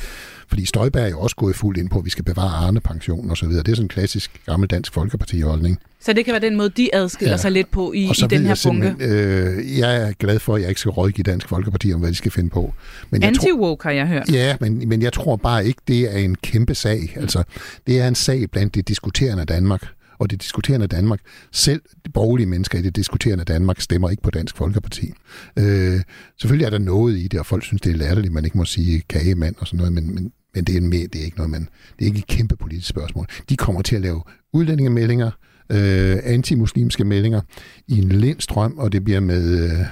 Fordi 0.48 0.66
Støjberg 0.66 1.04
er 1.04 1.10
jo 1.10 1.20
også 1.20 1.36
gået 1.36 1.56
fuldt 1.56 1.80
ind 1.80 1.90
på, 1.90 2.00
at 2.00 2.06
vi 2.06 2.10
skal 2.10 2.26
bevare 2.26 2.68
Arne-pension 2.68 3.30
og 3.30 3.38
så 3.38 3.48
videre. 3.48 3.64
Det 3.64 3.72
er 3.72 3.76
sådan 3.76 3.86
en 3.86 3.90
klassisk 3.90 4.42
gammel 4.46 4.70
dansk 4.70 4.94
folkepartiholdning. 4.94 5.80
Så 6.04 6.14
det 6.14 6.26
kan 6.26 6.32
være 6.32 6.42
den 6.42 6.56
måde, 6.56 6.70
de 6.70 6.96
adskiller 6.96 7.34
ja. 7.34 7.38
sig 7.38 7.52
lidt 7.52 7.72
på 7.72 7.94
i, 7.94 8.06
og 8.10 8.16
så 8.16 8.26
i 8.26 8.28
den 8.28 8.46
her 8.46 8.62
bunke? 8.66 8.96
Øh, 9.00 9.80
jeg 9.80 10.08
er 10.08 10.12
glad 10.12 10.40
for, 10.40 10.56
at 10.56 10.62
jeg 10.62 10.70
ikke 10.70 10.82
skal 10.82 10.92
rådgive 10.92 11.24
Dansk 11.24 11.48
Folkeparti 11.48 11.94
om, 11.94 12.00
hvad 12.00 12.10
de 12.10 12.16
skal 12.16 12.32
finde 12.32 12.50
på. 12.50 12.74
Men 13.10 13.24
Anti-woke 13.24 13.84
har 13.84 13.92
jeg 13.92 14.08
hørt. 14.08 14.30
Ja, 14.32 14.56
men, 14.60 14.90
men 14.90 15.02
jeg 15.02 15.14
tror 15.14 15.36
bare 15.36 15.66
ikke, 15.66 15.82
det 15.88 16.16
er 16.16 16.18
en 16.18 16.36
kæmpe 16.36 16.76
sag. 16.76 17.14
Altså, 17.16 17.44
det 17.88 18.00
er 18.00 18.08
en 18.08 18.16
sag 18.16 18.52
blandt 18.52 18.76
det 18.76 18.88
diskuterende 18.88 19.46
Danmark 19.46 19.88
og 20.20 20.30
det 20.32 20.42
diskuterende 20.42 20.88
Danmark, 20.88 21.20
selv 21.52 21.82
de 22.06 22.12
borgerlige 22.12 22.48
mennesker 22.48 22.80
i 22.80 22.82
det 22.82 22.96
diskuterende 22.96 23.44
Danmark, 23.44 23.82
stemmer 23.82 24.10
ikke 24.10 24.24
på 24.24 24.30
Dansk 24.30 24.58
Folkeparti. 24.58 25.14
Øh, 25.60 26.02
selvfølgelig 26.42 26.66
er 26.66 26.70
der 26.70 26.78
noget 26.78 27.18
i 27.18 27.28
det, 27.28 27.40
og 27.40 27.46
folk 27.46 27.64
synes, 27.64 27.82
det 27.82 27.92
er 27.92 27.98
latterligt, 27.98 28.34
man 28.34 28.46
ikke 28.46 28.58
må 28.58 28.66
sige 28.66 29.02
kagemand 29.10 29.56
og 29.58 29.68
sådan 29.68 29.78
noget, 29.78 29.94
men, 29.94 30.16
men, 30.16 30.32
men 30.56 30.64
det, 30.64 30.78
er 30.78 30.82
med, 30.82 31.08
det 31.08 31.22
er 31.22 31.26
ikke 31.26 31.38
noget, 31.38 31.50
man, 31.50 31.62
det 32.00 32.02
er 32.02 32.06
ikke 32.06 32.20
et 32.20 32.28
kæmpe 32.28 32.56
politisk 32.56 32.88
spørgsmål. 32.88 33.28
De 33.50 33.58
kommer 33.58 33.82
til 33.82 33.96
at 33.96 34.02
lave 34.02 34.22
udlændingemeldinger, 34.54 35.28
øh, 35.28 35.53
øh, 35.70 36.18
antimuslimske 36.24 37.04
meldinger 37.04 37.42
i 37.88 37.98
en 37.98 38.10
lindstrøm, 38.10 38.78
og 38.78 38.92
det 38.92 39.04
bliver 39.04 39.20
med... 39.20 39.72
Øh, 39.72 39.86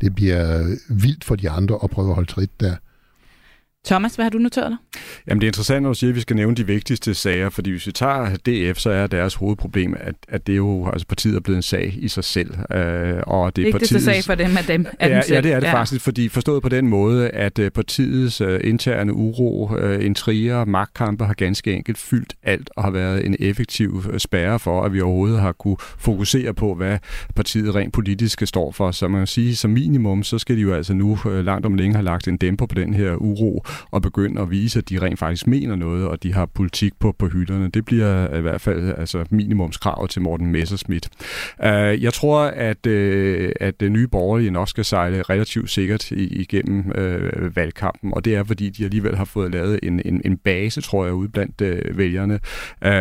det 0.00 0.14
bliver 0.14 0.76
vildt 0.88 1.24
for 1.24 1.36
de 1.36 1.50
andre 1.50 1.78
at 1.84 1.90
prøve 1.90 2.08
at 2.08 2.14
holde 2.14 2.30
trit 2.30 2.60
der. 2.60 2.76
Thomas, 3.86 4.14
hvad 4.14 4.24
har 4.24 4.30
du 4.30 4.38
noteret 4.38 4.70
dig? 4.70 5.00
Jamen 5.28 5.40
det 5.40 5.46
er 5.46 5.48
interessant, 5.48 5.82
når 5.82 5.90
du 5.90 5.94
siger, 5.94 6.10
at 6.10 6.16
vi 6.16 6.20
skal 6.20 6.36
nævne 6.36 6.56
de 6.56 6.66
vigtigste 6.66 7.14
sager, 7.14 7.50
fordi 7.50 7.70
hvis 7.70 7.86
vi 7.86 7.92
tager 7.92 8.36
DF, 8.36 8.78
så 8.78 8.90
er 8.90 9.06
deres 9.06 9.34
hovedproblem, 9.34 9.94
at, 10.00 10.14
at 10.28 10.46
det 10.46 10.56
jo, 10.56 10.90
altså 10.90 11.06
partiet 11.06 11.36
er 11.36 11.40
blevet 11.40 11.56
en 11.56 11.62
sag 11.62 11.94
i 11.98 12.08
sig 12.08 12.24
selv. 12.24 12.50
Øh, 12.72 13.22
og 13.26 13.56
det 13.56 13.68
er 13.68 13.72
Vigtigste 13.72 14.00
sag 14.00 14.24
for 14.24 14.34
dem 14.34 14.56
er 14.58 14.62
dem. 14.62 14.86
Er 14.98 15.08
ja, 15.08 15.14
dem 15.14 15.22
selv. 15.22 15.34
ja, 15.34 15.40
det 15.40 15.52
er 15.52 15.60
det 15.60 15.66
ja. 15.66 15.74
faktisk, 15.74 16.04
fordi 16.04 16.28
forstået 16.28 16.62
på 16.62 16.68
den 16.68 16.88
måde, 16.88 17.30
at 17.30 17.58
uh, 17.58 17.68
partiets 17.68 18.40
uh, 18.40 18.58
interne 18.64 19.14
uro, 19.14 19.70
uh, 19.72 20.04
intriger, 20.04 20.64
magtkampe 20.64 21.24
har 21.24 21.34
ganske 21.34 21.72
enkelt 21.72 21.98
fyldt 21.98 22.34
alt 22.42 22.70
og 22.76 22.82
har 22.82 22.90
været 22.90 23.26
en 23.26 23.36
effektiv 23.38 23.94
uh, 23.94 24.18
spærre 24.18 24.58
for, 24.58 24.82
at 24.82 24.92
vi 24.92 25.00
overhovedet 25.00 25.40
har 25.40 25.52
kunne 25.52 25.76
fokusere 25.98 26.54
på, 26.54 26.74
hvad 26.74 26.98
partiet 27.36 27.74
rent 27.74 27.92
politisk 27.92 28.42
står 28.44 28.72
for. 28.72 28.90
Så 28.90 29.08
man 29.08 29.20
kan 29.20 29.26
sige, 29.26 29.56
som 29.56 29.70
minimum, 29.70 30.22
så 30.22 30.38
skal 30.38 30.56
de 30.56 30.60
jo 30.60 30.74
altså 30.74 30.94
nu 30.94 31.18
uh, 31.24 31.44
langt 31.44 31.66
om 31.66 31.74
længe 31.74 31.94
have 31.94 32.04
lagt 32.04 32.28
en 32.28 32.36
dæmper 32.36 32.66
på 32.66 32.74
den 32.74 32.94
her 32.94 33.14
uro, 33.14 33.64
og 33.90 34.02
begynde 34.02 34.40
at 34.40 34.50
vise, 34.50 34.78
at 34.78 34.88
de 34.88 34.98
rent 35.02 35.18
faktisk 35.18 35.46
mener 35.46 35.76
noget, 35.76 36.06
og 36.06 36.22
de 36.22 36.34
har 36.34 36.46
politik 36.46 36.92
på, 37.00 37.14
på 37.18 37.28
hylderne. 37.28 37.68
Det 37.68 37.84
bliver 37.84 38.36
i 38.36 38.40
hvert 38.40 38.60
fald 38.60 38.94
altså 38.98 39.24
minimumskrav 39.30 40.08
til 40.08 40.22
Morten 40.22 40.46
Messerschmidt. 40.46 41.08
Uh, 41.58 42.02
jeg 42.02 42.12
tror, 42.12 42.40
at, 42.42 42.86
uh, 42.86 43.48
at 43.60 43.80
det 43.80 43.92
nye 43.92 44.06
borgerlige 44.08 44.50
nok 44.50 44.68
skal 44.68 44.84
sejle 44.84 45.22
relativt 45.22 45.70
sikkert 45.70 46.10
igennem 46.10 46.92
uh, 46.98 47.56
valgkampen, 47.56 48.14
og 48.14 48.24
det 48.24 48.34
er, 48.34 48.44
fordi 48.44 48.70
de 48.70 48.84
alligevel 48.84 49.16
har 49.16 49.24
fået 49.24 49.52
lavet 49.52 49.80
en, 49.82 50.00
en, 50.04 50.22
en 50.24 50.36
base, 50.36 50.80
tror 50.80 51.04
jeg, 51.04 51.14
ude 51.14 51.28
blandt 51.28 51.60
uh, 51.60 51.98
vælgerne. 51.98 52.40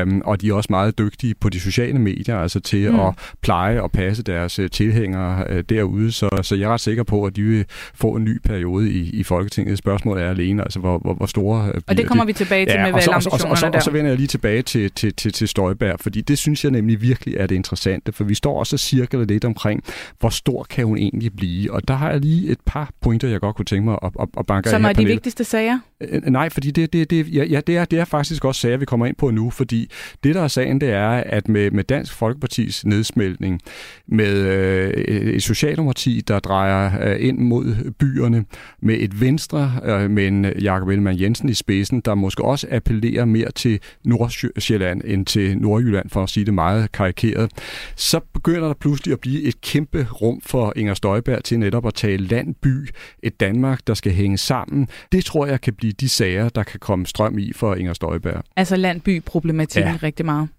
Um, 0.04 0.22
og 0.26 0.42
de 0.42 0.50
er 0.50 0.54
også 0.54 0.68
meget 0.70 0.98
dygtige 0.98 1.36
på 1.42 1.50
de 1.50 1.60
sociale 1.60 2.00
medier, 2.00 2.38
altså 2.38 2.60
til 2.60 2.92
mm. 2.92 3.00
at 3.00 3.14
pleje 3.42 3.82
og 3.82 3.92
passe 3.92 4.24
deres 4.24 4.60
uh, 4.60 4.66
tilhængere 4.72 5.46
uh, 5.50 5.60
derude, 5.70 6.12
så, 6.12 6.30
så 6.42 6.56
jeg 6.56 6.66
er 6.70 6.74
ret 6.74 6.82
sikker 6.82 7.04
på, 7.04 7.26
at 7.26 7.36
de 7.36 7.44
vil 7.44 7.66
få 7.94 8.16
en 8.16 8.24
ny 8.24 8.38
periode 8.44 8.92
i, 8.92 9.10
i 9.10 9.24
Folketinget. 9.24 9.78
Spørgsmålet 9.78 10.24
er 10.24 10.30
alene, 10.30 10.61
altså 10.62 10.80
hvor, 10.80 10.98
hvor, 10.98 11.14
hvor 11.14 11.26
store... 11.26 11.68
Øh, 11.68 11.82
og 11.88 11.98
det 11.98 12.08
kommer 12.08 12.26
vi 12.26 12.34
tilbage 12.34 12.66
til 12.66 12.74
ja, 12.74 12.84
med 12.84 12.92
valgambitionerne 12.92 13.18
og 13.18 13.22
så, 13.22 13.30
og, 13.30 13.58
så, 13.58 13.66
og, 13.66 13.72
så, 13.72 13.78
og 13.78 13.84
så 13.84 13.92
vender 13.92 14.12
jeg 14.12 14.18
lige 14.18 14.28
tilbage 14.28 14.62
til, 14.62 14.92
til, 14.92 15.14
til, 15.14 15.34
til 15.34 15.48
Støjberg, 15.48 16.00
fordi 16.00 16.22
det 16.22 16.38
synes 16.38 16.64
jeg 16.64 16.72
nemlig 16.72 17.02
virkelig 17.02 17.36
er 17.38 17.48
det 17.48 17.56
interessante, 17.56 18.12
for 18.12 18.24
vi 18.24 18.36
står 18.36 18.60
også 18.60 18.76
og 18.76 18.80
cirkler 18.80 19.26
lidt 19.26 19.46
omkring, 19.46 19.84
hvor 20.20 20.30
stor 20.30 20.64
kan 20.64 20.86
hun 20.86 20.98
egentlig 20.98 21.36
blive, 21.36 21.74
og 21.74 21.88
der 21.88 21.94
har 21.94 22.12
jeg 22.12 22.20
lige 22.20 22.52
et 22.52 22.60
par 22.66 22.90
pointer, 23.02 23.28
jeg 23.28 23.40
godt 23.40 23.56
kunne 23.56 23.66
tænke 23.66 23.86
mig 23.86 23.98
at, 24.04 24.12
at, 24.20 24.28
at 24.38 24.46
banke 24.46 24.70
Som 24.70 24.86
er 24.86 24.94
de 24.94 25.06
vigtigste 25.06 25.44
sager? 25.44 25.80
Øh, 26.02 26.22
nej, 26.26 26.50
fordi 26.50 26.72
det, 26.72 26.94
det, 26.94 27.10
det, 27.10 27.36
ja, 27.36 27.44
ja, 27.44 27.62
det, 27.68 27.78
er, 27.78 27.86
det 27.86 28.00
er 28.00 28.06
faktisk 28.06 28.46
også 28.46 28.62
sager, 28.62 28.78
vi 28.78 28.86
kommer 28.86 29.06
ind 29.06 29.16
på 29.16 29.32
nu, 29.32 29.50
fordi 29.50 29.92
det, 30.24 30.36
der 30.36 30.42
er 30.42 30.48
sagen, 30.48 30.82
det 30.82 30.90
er, 30.90 31.10
at 31.10 31.50
med, 31.50 31.72
med 31.72 31.84
Dansk 31.84 32.14
Folkepartis 32.14 32.86
nedsmeltning, 32.86 33.62
med 34.08 34.38
øh, 34.38 34.90
et 34.90 35.44
Socialdemokrati, 35.44 36.22
der 36.28 36.40
drejer 36.40 37.12
øh, 37.12 37.28
ind 37.28 37.38
mod 37.38 37.92
byerne, 38.00 38.46
med 38.82 38.96
et 39.00 39.22
Venstre, 39.22 39.72
øh, 39.84 40.10
med 40.10 40.28
en 40.28 40.46
Jakob 40.62 40.88
Ellemann 40.88 41.20
Jensen 41.22 41.50
i 41.50 41.54
spidsen, 41.54 42.02
der 42.02 42.16
måske 42.16 42.44
også 42.44 42.68
appellerer 42.72 43.26
mere 43.26 43.52
til 43.52 43.80
Nordsjælland 44.04 45.02
end 45.06 45.26
til 45.26 45.58
Nordjylland, 45.58 46.10
for 46.10 46.24
at 46.24 46.30
sige 46.30 46.46
det 46.46 46.54
meget 46.54 46.92
karikeret, 46.92 47.52
så 47.96 48.20
begynder 48.34 48.68
der 48.68 48.74
pludselig 48.74 49.14
at 49.14 49.20
blive 49.20 49.42
et 49.42 49.62
kæmpe 49.62 50.08
rum 50.22 50.42
for 50.42 50.74
Inger 50.76 50.94
Støjberg 50.94 51.44
til 51.44 51.60
netop 51.60 51.88
at 51.88 51.94
tale 51.94 52.28
landby, 52.28 52.90
et 53.24 53.40
Danmark, 53.40 53.88
der 53.88 53.94
skal 53.94 54.12
hænge 54.12 54.38
sammen. 54.38 54.88
Det 55.12 55.26
tror 55.26 55.46
jeg 55.46 55.62
kan 55.62 55.74
blive 55.74 55.94
de 55.94 56.10
sager, 56.10 56.50
der 56.50 56.64
kan 56.64 56.80
komme 56.80 57.06
strøm 57.06 57.38
i 57.38 57.54
for 57.54 57.76
Inger 57.76 57.94
Støjberg. 57.94 58.44
Altså 58.56 58.76
landby-problematikken 58.76 59.92
ja. 59.92 59.98
rigtig 60.04 60.26
meget. 60.26 60.50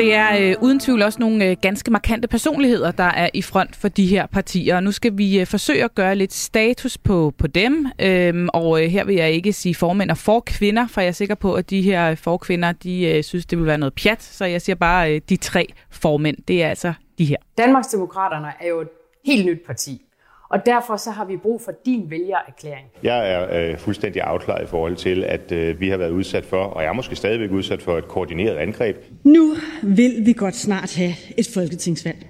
Det 0.00 0.14
er 0.14 0.36
øh, 0.40 0.54
uden 0.62 0.80
tvivl 0.80 1.02
også 1.02 1.18
nogle 1.18 1.44
øh, 1.44 1.56
ganske 1.62 1.90
markante 1.90 2.28
personligheder, 2.28 2.90
der 2.90 3.04
er 3.04 3.30
i 3.34 3.42
front 3.42 3.76
for 3.76 3.88
de 3.88 4.06
her 4.06 4.26
partier. 4.26 4.76
Og 4.76 4.82
nu 4.82 4.92
skal 4.92 5.18
vi 5.18 5.40
øh, 5.40 5.46
forsøge 5.46 5.84
at 5.84 5.94
gøre 5.94 6.14
lidt 6.14 6.32
status 6.32 6.98
på, 6.98 7.32
på 7.38 7.46
dem. 7.46 7.86
Øhm, 8.00 8.48
og 8.54 8.84
øh, 8.84 8.90
her 8.90 9.04
vil 9.04 9.14
jeg 9.14 9.30
ikke 9.30 9.52
sige 9.52 9.74
formænd 9.74 10.10
og 10.10 10.18
forkvinder, 10.18 10.86
for 10.86 11.00
jeg 11.00 11.08
er 11.08 11.12
sikker 11.12 11.34
på, 11.34 11.54
at 11.54 11.70
de 11.70 11.82
her 11.82 12.10
øh, 12.10 12.16
forkvinder, 12.16 12.72
de 12.72 13.06
øh, 13.06 13.24
synes, 13.24 13.46
det 13.46 13.58
vil 13.58 13.66
være 13.66 13.78
noget 13.78 13.94
pjat. 13.94 14.22
Så 14.22 14.44
jeg 14.44 14.62
siger 14.62 14.76
bare 14.76 15.14
øh, 15.14 15.20
de 15.28 15.36
tre 15.36 15.66
formænd. 15.90 16.36
Det 16.48 16.62
er 16.62 16.68
altså 16.68 16.92
de 17.18 17.24
her. 17.24 17.36
Danmarksdemokraterne 17.58 18.48
er 18.60 18.68
jo 18.68 18.80
et 18.80 18.88
helt 19.26 19.46
nyt 19.46 19.60
parti. 19.66 20.02
Og 20.50 20.66
derfor 20.66 20.96
så 20.96 21.10
har 21.10 21.24
vi 21.24 21.36
brug 21.36 21.60
for 21.60 21.72
din 21.86 22.10
vælgererklæring. 22.10 22.86
Jeg 23.02 23.32
er 23.32 23.70
øh, 23.70 23.78
fuldstændig 23.78 24.22
afklaret 24.22 24.64
i 24.64 24.66
forhold 24.66 24.96
til, 24.96 25.24
at 25.24 25.52
øh, 25.52 25.80
vi 25.80 25.88
har 25.88 25.96
været 25.96 26.10
udsat 26.10 26.44
for, 26.44 26.64
og 26.64 26.82
jeg 26.82 26.88
er 26.88 26.92
måske 26.92 27.16
stadigvæk 27.16 27.50
udsat 27.50 27.82
for 27.82 27.98
et 27.98 28.08
koordineret 28.08 28.56
angreb. 28.56 28.96
Nu 29.24 29.54
vil 29.82 30.26
vi 30.26 30.32
godt 30.32 30.56
snart 30.56 30.96
have 30.96 31.12
et 31.38 31.48
folketingsvalg. 31.54 32.26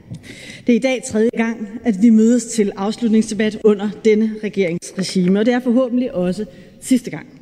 Det 0.66 0.72
er 0.72 0.76
i 0.76 0.82
dag 0.82 1.02
tredje 1.08 1.30
gang, 1.36 1.68
at 1.84 1.94
vi 2.02 2.10
mødes 2.10 2.44
til 2.44 2.72
afslutningsdebat 2.76 3.58
under 3.64 3.88
denne 4.04 4.30
regeringsregime, 4.44 5.38
og 5.38 5.46
det 5.46 5.54
er 5.54 5.60
forhåbentlig 5.60 6.14
også 6.14 6.44
sidste 6.80 7.10
gang. 7.10 7.39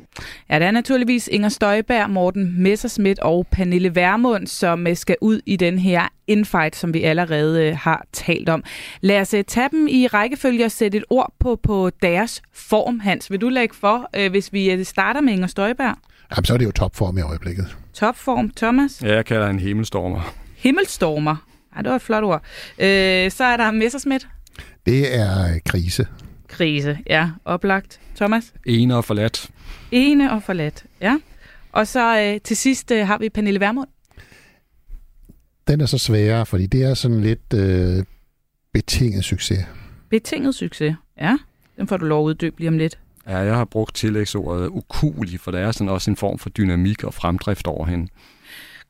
Ja, 0.49 0.59
det 0.59 0.67
er 0.67 0.71
naturligvis 0.71 1.29
Inger 1.31 1.49
Støjberg, 1.49 2.09
Morten 2.09 2.63
Messerschmidt 2.63 3.19
og 3.19 3.47
Pernille 3.51 3.95
Vermund, 3.95 4.47
som 4.47 4.87
øh, 4.87 4.95
skal 4.95 5.15
ud 5.21 5.41
i 5.45 5.55
den 5.55 5.79
her 5.79 6.07
infight, 6.27 6.75
som 6.75 6.93
vi 6.93 7.03
allerede 7.03 7.63
øh, 7.63 7.77
har 7.77 8.05
talt 8.13 8.49
om. 8.49 8.63
Lad 9.01 9.21
os 9.21 9.33
øh, 9.33 9.43
tage 9.43 9.69
dem 9.71 9.87
i 9.87 10.07
rækkefølge 10.07 10.65
og 10.65 10.71
sætte 10.71 10.97
et 10.97 11.03
ord 11.09 11.33
på, 11.39 11.59
på 11.63 11.89
deres 12.01 12.41
form, 12.53 12.99
Hans. 12.99 13.31
Vil 13.31 13.41
du 13.41 13.49
lægge 13.49 13.75
for, 13.75 14.29
hvis 14.29 14.53
vi 14.53 14.83
starter 14.83 15.21
med 15.21 15.33
Inger 15.33 15.47
Støjberg? 15.47 15.95
Jamen, 16.31 16.45
så 16.45 16.53
er 16.53 16.57
det 16.57 16.65
jo 16.65 16.71
topform 16.71 17.17
i 17.17 17.21
øjeblikket. 17.21 17.77
Topform, 17.93 18.49
Thomas? 18.49 19.01
Ja, 19.03 19.15
jeg 19.15 19.25
kalder 19.25 19.47
en 19.47 19.59
himmelstormer. 19.59 20.33
Himmelstormer? 20.57 21.35
Ja, 21.75 21.81
det 21.81 21.89
var 21.89 21.95
et 21.95 22.01
flot 22.01 22.23
ord. 22.23 22.41
Øh, 22.79 23.31
så 23.31 23.43
er 23.43 23.57
der 23.57 23.71
Messerschmidt. 23.71 24.27
Det 24.85 25.19
er 25.19 25.59
krise. 25.65 26.07
Krise, 26.49 26.97
ja. 27.07 27.29
Oplagt. 27.45 27.99
Thomas? 28.15 28.53
Ene 28.65 28.97
og 28.97 29.05
forladt. 29.05 29.49
Ene 29.91 30.31
og 30.31 30.43
forladt, 30.43 30.85
ja. 31.01 31.17
Og 31.71 31.87
så 31.87 32.21
øh, 32.21 32.41
til 32.41 32.57
sidst 32.57 32.91
øh, 32.91 33.07
har 33.07 33.17
vi 33.17 33.29
Pernille 33.29 33.59
Vermund. 33.59 33.87
Den 35.67 35.81
er 35.81 35.85
så 35.85 35.97
sværere, 35.97 36.45
fordi 36.45 36.65
det 36.65 36.83
er 36.83 36.93
sådan 36.93 37.21
lidt 37.21 37.53
øh, 37.53 38.03
betinget 38.73 39.23
succes. 39.23 39.65
Betinget 40.09 40.55
succes, 40.55 40.95
ja. 41.21 41.37
Den 41.77 41.87
får 41.87 41.97
du 41.97 42.05
lov 42.05 42.25
at 42.25 42.29
uddybe 42.29 42.59
lige 42.59 42.67
om 42.67 42.77
lidt. 42.77 42.99
Ja, 43.27 43.37
jeg 43.37 43.55
har 43.55 43.65
brugt 43.65 43.95
tillægsordet 43.95 44.67
ukulig, 44.67 45.39
for 45.39 45.51
der 45.51 45.59
er 45.59 45.71
sådan 45.71 45.89
også 45.89 46.11
en 46.11 46.17
form 46.17 46.39
for 46.39 46.49
dynamik 46.49 47.03
og 47.03 47.13
fremdrift 47.13 47.67
over 47.67 47.85
hende. 47.85 48.07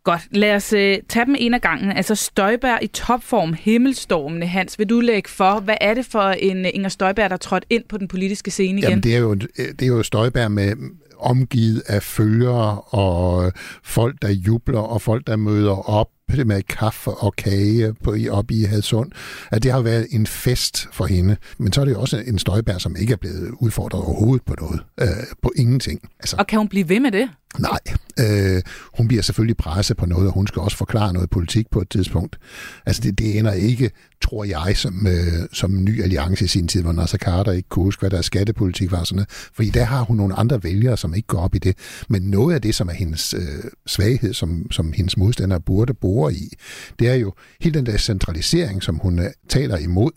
Godt, 0.09 0.27
lad 0.31 0.55
os 0.55 0.73
øh, 0.73 0.97
tage 1.09 1.25
dem 1.25 1.35
en 1.37 1.53
af 1.53 1.61
gangen. 1.61 1.91
Altså 1.91 2.15
Støjberg 2.15 2.79
i 2.81 2.87
topform, 2.87 3.53
himmelstormende. 3.53 4.47
Hans, 4.47 4.79
vil 4.79 4.89
du 4.89 4.99
lægge 4.99 5.29
for, 5.29 5.59
hvad 5.59 5.75
er 5.81 5.93
det 5.93 6.05
for 6.05 6.21
en 6.21 6.65
øh, 6.65 6.71
Inger 6.73 6.89
Støjberg, 6.89 7.29
der 7.29 7.37
trådte 7.37 7.67
ind 7.69 7.83
på 7.89 7.97
den 7.97 8.07
politiske 8.07 8.51
scene 8.51 8.77
igen? 8.77 8.89
Jamen, 8.89 9.03
det 9.03 9.15
er 9.15 9.19
jo, 9.19 9.31
øh, 9.33 9.65
det 9.79 9.81
er 9.81 9.87
jo 9.87 10.03
Støjberg 10.03 10.51
med 10.51 10.75
omgivet 11.19 11.83
af 11.87 12.03
følgere 12.03 12.81
og 12.81 13.51
folk, 13.83 14.15
der 14.21 14.29
jubler 14.29 14.79
og 14.79 15.01
folk, 15.01 15.27
der 15.27 15.35
møder 15.35 15.89
op 15.89 16.07
med 16.37 16.63
kaffe 16.63 17.11
og 17.11 17.35
kage 17.35 17.93
på, 18.03 18.15
op 18.29 18.51
i 18.51 18.63
Hadsund, 18.63 19.11
at 19.51 19.63
det 19.63 19.71
har 19.71 19.81
været 19.81 20.07
en 20.11 20.27
fest 20.27 20.87
for 20.91 21.05
hende. 21.05 21.37
Men 21.57 21.73
så 21.73 21.81
er 21.81 21.85
det 21.85 21.91
jo 21.91 22.01
også 22.01 22.23
en 22.27 22.39
Støjberg, 22.39 22.81
som 22.81 22.95
ikke 22.95 23.13
er 23.13 23.17
blevet 23.17 23.51
udfordret 23.59 24.03
overhovedet 24.03 24.45
på 24.45 24.55
noget. 24.61 24.81
Øh, 25.01 25.07
på 25.43 25.51
ingenting. 25.55 26.01
Altså, 26.19 26.35
og 26.39 26.47
kan 26.47 26.59
hun 26.59 26.67
blive 26.67 26.89
ved 26.89 26.99
med 26.99 27.11
det? 27.11 27.29
Nej. 27.57 27.79
Øh, 28.19 28.61
hun 28.97 29.07
bliver 29.07 29.23
selvfølgelig 29.23 29.57
presset 29.57 29.97
på 29.97 30.05
noget, 30.05 30.27
og 30.27 30.33
hun 30.33 30.47
skal 30.47 30.61
også 30.61 30.77
forklare 30.77 31.13
noget 31.13 31.29
politik 31.29 31.69
på 31.71 31.81
et 31.81 31.89
tidspunkt. 31.89 32.37
Altså 32.85 33.01
det, 33.01 33.19
det 33.19 33.39
ender 33.39 33.53
ikke, 33.53 33.91
tror 34.21 34.43
jeg, 34.43 34.77
som, 34.77 35.07
øh, 35.07 35.47
som 35.53 35.83
ny 35.83 36.03
alliance 36.03 36.45
i 36.45 36.47
sin 36.47 36.67
tid, 36.67 36.81
hvor 36.81 36.91
Nasser 36.91 37.17
Carter 37.17 37.51
ikke 37.51 37.69
kunne 37.69 37.83
huske, 37.83 37.99
hvad 37.99 38.09
der 38.09 38.21
skattepolitik 38.21 38.91
var. 38.91 39.03
Sådan 39.03 39.15
noget. 39.15 39.29
Fordi 39.29 39.69
der 39.69 39.83
har 39.83 40.01
hun 40.01 40.17
nogle 40.17 40.35
andre 40.35 40.63
vælgere, 40.63 40.97
som 40.97 41.13
ikke 41.13 41.27
går 41.27 41.39
op 41.39 41.55
i 41.55 41.59
det. 41.59 41.77
Men 42.09 42.21
noget 42.21 42.55
af 42.55 42.61
det, 42.61 42.75
som 42.75 42.89
er 42.89 42.93
hendes 42.93 43.33
øh, 43.33 43.41
svaghed, 43.85 44.33
som, 44.33 44.71
som 44.71 44.93
hendes 44.93 45.17
modstandere 45.17 45.61
burde 45.61 45.93
bore 46.19 46.33
i, 46.33 46.53
det 46.99 47.07
er 47.07 47.15
jo 47.15 47.33
hele 47.61 47.73
den 47.73 47.85
der 47.85 47.97
centralisering, 47.97 48.83
som 48.83 48.95
hun 48.95 49.19
øh, 49.19 49.25
taler 49.49 49.77
imod. 49.77 50.11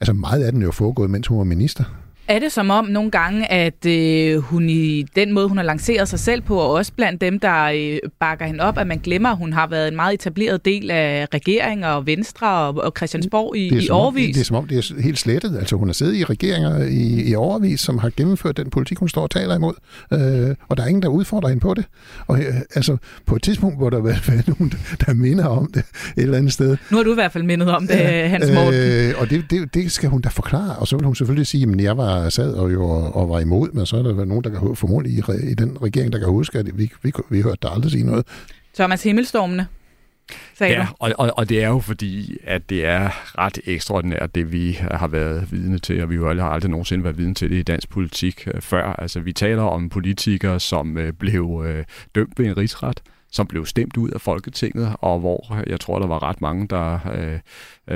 Altså 0.00 0.12
meget 0.12 0.42
af 0.44 0.52
den 0.52 0.62
er 0.62 0.66
jo 0.66 0.72
foregået, 0.72 1.10
mens 1.10 1.26
hun 1.26 1.38
var 1.38 1.44
minister. 1.44 2.05
Er 2.28 2.38
det 2.38 2.52
som 2.52 2.70
om 2.70 2.84
nogle 2.84 3.10
gange, 3.10 3.52
at 3.52 3.86
øh, 3.86 4.38
hun 4.38 4.68
i 4.68 5.02
den 5.02 5.32
måde, 5.32 5.48
hun 5.48 5.56
har 5.56 5.64
lanceret 5.64 6.08
sig 6.08 6.18
selv 6.18 6.42
på, 6.42 6.56
og 6.56 6.70
også 6.70 6.92
blandt 6.96 7.20
dem, 7.20 7.40
der 7.40 7.64
øh, 7.64 7.98
bakker 8.20 8.46
hende 8.46 8.60
op, 8.60 8.78
at 8.78 8.86
man 8.86 8.98
glemmer, 8.98 9.28
at 9.28 9.36
hun 9.36 9.52
har 9.52 9.66
været 9.66 9.88
en 9.88 9.96
meget 9.96 10.14
etableret 10.14 10.64
del 10.64 10.90
af 10.90 11.26
regeringer 11.34 11.88
og 11.88 12.06
Venstre 12.06 12.48
og, 12.48 12.74
og 12.84 12.92
Christiansborg 12.96 13.56
i, 13.56 13.84
i 13.84 13.90
overvis? 13.90 14.34
Det 14.34 14.40
er 14.40 14.44
som 14.44 14.56
om, 14.56 14.66
det 14.66 14.78
er 14.78 15.02
helt 15.02 15.18
slettet. 15.18 15.58
Altså 15.58 15.76
hun 15.76 15.88
har 15.88 15.92
siddet 15.92 16.14
i 16.14 16.24
regeringer 16.24 16.84
i, 16.84 17.30
i 17.30 17.34
overvis, 17.34 17.80
som 17.80 17.98
har 17.98 18.10
gennemført 18.16 18.56
den 18.56 18.70
politik, 18.70 18.98
hun 18.98 19.08
står 19.08 19.22
og 19.22 19.30
taler 19.30 19.56
imod. 19.56 19.74
Øh, 20.12 20.54
og 20.68 20.76
der 20.76 20.82
er 20.82 20.86
ingen, 20.86 21.02
der 21.02 21.08
udfordrer 21.08 21.48
hende 21.48 21.60
på 21.60 21.74
det. 21.74 21.84
Og 22.26 22.38
øh, 22.38 22.54
altså 22.74 22.96
på 23.26 23.36
et 23.36 23.42
tidspunkt, 23.42 23.78
hvor 23.78 23.90
der 23.90 24.00
var 24.00 24.20
nogen, 24.58 24.72
der 25.06 25.14
minder 25.14 25.46
om 25.46 25.70
det 25.74 25.82
et 26.16 26.22
eller 26.22 26.38
andet 26.38 26.52
sted. 26.52 26.76
Nu 26.90 26.96
har 26.96 27.04
du 27.04 27.10
i 27.10 27.14
hvert 27.14 27.32
fald 27.32 27.44
mindet 27.44 27.70
om 27.70 27.86
det, 27.86 27.96
Hans 28.30 28.52
Morten. 28.54 28.74
Øh, 28.74 29.14
og 29.18 29.30
det, 29.30 29.44
det, 29.50 29.74
det 29.74 29.92
skal 29.92 30.08
hun 30.08 30.20
da 30.20 30.28
forklare. 30.28 30.76
Og 30.76 30.88
så 30.88 30.96
vil 30.96 31.06
hun 31.06 31.14
selvfølgelig 31.14 31.46
sige, 31.46 31.68
at 31.72 31.80
jeg 31.82 31.96
var 31.96 32.15
sad 32.30 32.54
og 32.54 32.72
jo 32.72 32.84
og 32.88 33.28
var 33.28 33.40
imod, 33.40 33.72
men 33.72 33.86
så 33.86 33.96
er 33.96 34.02
der 34.02 34.24
nogen, 34.24 34.44
der 34.44 34.50
kan 34.50 34.76
formodentlig 34.76 35.18
i, 35.18 35.50
i 35.50 35.54
den 35.54 35.82
regering, 35.82 36.12
der 36.12 36.18
kan 36.18 36.28
huske, 36.28 36.58
at 36.58 36.78
vi, 36.78 36.92
vi, 37.02 37.12
vi 37.30 37.42
hørte 37.42 37.58
der 37.62 37.68
aldrig 37.68 37.92
sige 37.92 38.06
noget. 38.06 38.26
Thomas 38.74 39.02
Himmelstormene, 39.02 39.66
ja, 40.60 40.86
og, 40.98 41.12
og, 41.18 41.30
og 41.36 41.48
det 41.48 41.62
er 41.62 41.68
jo 41.68 41.78
fordi, 41.78 42.36
at 42.44 42.70
det 42.70 42.84
er 42.84 43.10
ret 43.38 43.58
ekstraordinært, 43.64 44.34
det 44.34 44.52
vi 44.52 44.72
har 44.72 45.06
været 45.06 45.52
vidne 45.52 45.78
til, 45.78 46.02
og 46.02 46.10
vi 46.10 46.14
jo 46.14 46.34
har 46.34 46.50
aldrig 46.50 46.70
nogensinde 46.70 47.04
været 47.04 47.18
vidne 47.18 47.34
til 47.34 47.50
det 47.50 47.56
i 47.56 47.62
dansk 47.62 47.88
politik 47.88 48.48
øh, 48.54 48.60
før. 48.60 48.92
Altså, 48.92 49.20
vi 49.20 49.32
taler 49.32 49.62
om 49.62 49.88
politikere, 49.88 50.60
som 50.60 50.98
øh, 50.98 51.12
blev 51.12 51.64
øh, 51.66 51.84
dømt 52.14 52.38
ved 52.38 52.46
en 52.46 52.56
rigsret, 52.56 53.00
som 53.36 53.46
blev 53.46 53.66
stemt 53.66 53.96
ud 53.96 54.10
af 54.10 54.20
Folketinget, 54.20 54.96
og 55.00 55.20
hvor 55.20 55.62
jeg 55.66 55.80
tror, 55.80 55.98
der 55.98 56.06
var 56.06 56.22
ret 56.22 56.40
mange, 56.40 56.68
der 56.68 56.98
øh, 57.14 57.38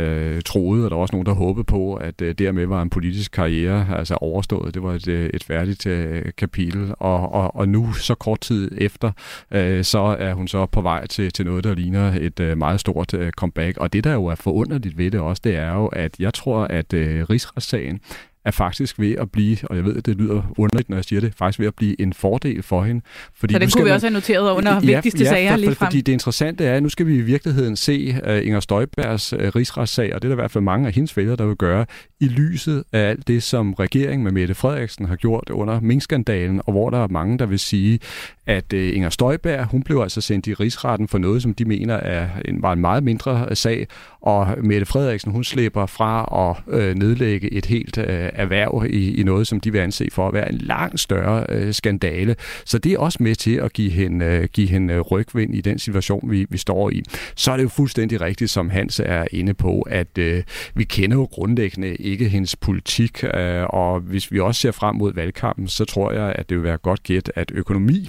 øh, 0.01 0.43
troede, 0.43 0.85
og 0.85 0.91
der 0.91 0.97
var 0.97 1.03
også 1.03 1.15
nogen, 1.15 1.27
der 1.27 1.33
håbede 1.33 1.65
på, 1.65 1.95
at 1.95 2.23
øh, 2.23 2.35
dermed 2.35 2.67
var 2.67 2.83
en 2.83 2.91
politisk 2.91 3.33
karriere 3.33 3.99
altså 3.99 4.15
overstået. 4.15 4.75
Det 4.75 4.83
var 4.83 4.93
et, 4.93 5.09
øh, 5.09 5.31
et 5.35 5.45
færdigt 5.45 5.87
øh, 5.87 6.25
kapitel, 6.37 6.95
og, 6.99 7.33
og, 7.33 7.57
og 7.57 7.69
nu, 7.69 7.93
så 7.93 8.15
kort 8.15 8.41
tid 8.41 8.71
efter, 8.79 9.13
øh, 9.51 9.85
så 9.85 9.99
er 9.99 10.35
hun 10.35 10.49
så 10.49 10.67
på 10.67 10.81
vej 10.81 11.07
til, 11.07 11.33
til 11.33 11.45
noget, 11.47 11.65
der 11.65 11.75
ligner 11.75 12.15
et 12.21 12.41
øh, 12.41 12.59
meget 12.59 12.81
stort 12.81 13.15
øh, 13.15 13.33
comeback. 13.33 13.79
Og 13.79 13.93
det, 13.93 14.05
der 14.05 14.13
jo 14.13 14.27
er 14.27 14.35
forunderligt 14.35 14.99
ved 14.99 15.11
det 15.11 15.21
også, 15.21 15.41
det 15.45 15.57
er 15.57 15.75
jo, 15.75 15.87
at 15.87 16.17
jeg 16.19 16.35
tror, 16.35 16.65
at 16.65 16.93
øh, 16.93 17.25
rigsretssagen 17.31 18.01
er 18.45 18.51
faktisk 18.51 18.99
ved 18.99 19.15
at 19.17 19.31
blive, 19.31 19.57
og 19.63 19.77
jeg 19.77 19.85
ved, 19.85 19.97
at 19.97 20.07
det 20.07 20.17
lyder 20.17 20.55
underligt, 20.59 20.89
når 20.89 20.97
jeg 20.97 21.05
siger 21.05 21.21
det, 21.21 21.33
faktisk 21.37 21.59
ved 21.59 21.67
at 21.67 21.75
blive 21.75 22.01
en 22.01 22.13
fordel 22.13 22.63
for 22.63 22.83
hende. 22.83 23.01
Fordi 23.35 23.55
så 23.55 23.59
det 23.59 23.73
kunne 23.73 23.85
vi 23.85 23.89
man, 23.89 23.95
også 23.95 24.07
have 24.07 24.15
noteret 24.15 24.53
under 24.53 24.73
ja, 24.73 24.79
vigtigste 24.81 25.25
ja, 25.25 25.31
sager 25.31 25.51
for, 25.51 25.57
lige 25.57 25.75
frem. 25.75 25.87
Fordi 25.87 26.01
det 26.01 26.13
interessante 26.13 26.65
er, 26.65 26.77
at 26.77 26.83
nu 26.83 26.89
skal 26.89 27.07
vi 27.07 27.17
i 27.17 27.21
virkeligheden 27.21 27.77
se 27.77 28.17
uh, 28.29 28.47
Inger 28.47 28.61
Støjbergs 28.61 29.33
uh, 29.33 29.39
rigsretssag, 29.39 30.15
og 30.15 30.23
det 30.23 30.29
er 30.29 30.29
der 30.29 30.35
i 30.35 30.43
hvert 30.43 30.51
fald 30.51 30.65
mange 30.65 30.87
af 30.87 30.93
hendes 30.93 31.17
vælgere, 31.17 31.37
der 31.37 31.47
vil 31.47 31.57
gøre, 31.57 31.87
i 32.21 32.29
lyset 32.29 32.85
af 32.93 33.01
alt 33.01 33.29
det, 33.29 33.43
som 33.43 33.75
regeringen 33.75 34.25
med 34.25 34.33
Mette 34.33 34.55
Frederiksen 34.55 35.05
har 35.05 35.17
gjort 35.17 35.51
under 35.51 35.81
minkskandalen, 35.81 36.61
og 36.67 36.73
hvor 36.73 36.91
der 36.91 36.99
er 36.99 37.09
mange, 37.09 37.39
der 37.39 37.47
vil 37.47 37.59
sige, 37.59 37.99
at 38.47 38.73
uh, 38.73 38.79
Inger 38.81 39.11
Støjberg, 39.11 39.65
hun 39.65 39.83
blev 39.83 40.01
altså 40.01 40.21
sendt 40.21 40.47
i 40.47 40.55
rigsretten 40.55 41.09
for 41.09 41.19
noget, 41.19 41.43
som 41.43 41.55
de 41.55 41.65
mener 41.65 41.95
er 41.95 42.29
en, 42.45 42.63
var 42.63 42.73
en 42.73 42.81
meget 42.81 43.03
mindre 43.03 43.57
sag, 43.57 43.87
og 44.21 44.49
Mette 44.63 44.87
Frederiksen, 44.87 45.33
hun 45.33 45.45
slipper 45.45 45.87
fra 45.87 46.29
at 46.51 46.75
uh, 46.75 46.99
nedlægge 46.99 47.53
et 47.53 47.67
helt 47.67 47.99
uh, 47.99 48.05
erhverv 48.35 48.87
i, 48.91 49.21
i 49.21 49.23
noget, 49.23 49.47
som 49.47 49.61
de 49.61 49.73
vil 49.73 49.79
anse 49.79 50.09
for 50.13 50.29
at 50.29 50.35
være 50.35 50.53
en 50.53 50.59
langt 50.59 51.01
større 51.01 51.47
øh, 51.49 51.75
skandale. 51.75 52.37
Så 52.65 52.79
det 52.79 52.93
er 52.93 52.99
også 52.99 53.19
med 53.21 53.35
til 53.35 53.55
at 53.55 53.73
give 53.73 53.91
hende, 53.91 54.27
øh, 54.27 54.49
give 54.53 54.69
hende 54.69 54.95
øh, 54.95 55.01
rygvind 55.01 55.55
i 55.55 55.61
den 55.61 55.79
situation, 55.79 56.31
vi, 56.31 56.47
vi 56.51 56.59
står 56.59 56.91
i. 56.91 57.03
Så 57.37 57.53
er 57.53 57.57
det 57.57 57.65
jo 57.65 57.69
fuldstændig 57.69 58.21
rigtigt, 58.21 58.51
som 58.51 58.71
Hans 58.71 59.01
er 59.05 59.25
inde 59.31 59.55
på, 59.55 59.81
at 59.81 60.19
øh, 60.19 60.43
vi 60.75 60.85
kender 60.85 61.17
jo 61.17 61.25
grundlæggende 61.25 61.95
ikke 61.95 62.29
hendes 62.29 62.57
politik, 62.57 63.25
øh, 63.25 63.65
og 63.65 64.01
hvis 64.01 64.33
vi 64.33 64.41
også 64.41 64.61
ser 64.61 64.71
frem 64.71 64.97
mod 64.97 65.15
valgkampen, 65.15 65.69
så 65.69 65.85
tror 65.85 66.13
jeg, 66.13 66.35
at 66.37 66.49
det 66.49 66.57
vil 66.57 66.65
være 66.65 66.77
godt 66.77 67.03
gæt, 67.03 67.33
at 67.35 67.51
økonomi 67.55 68.09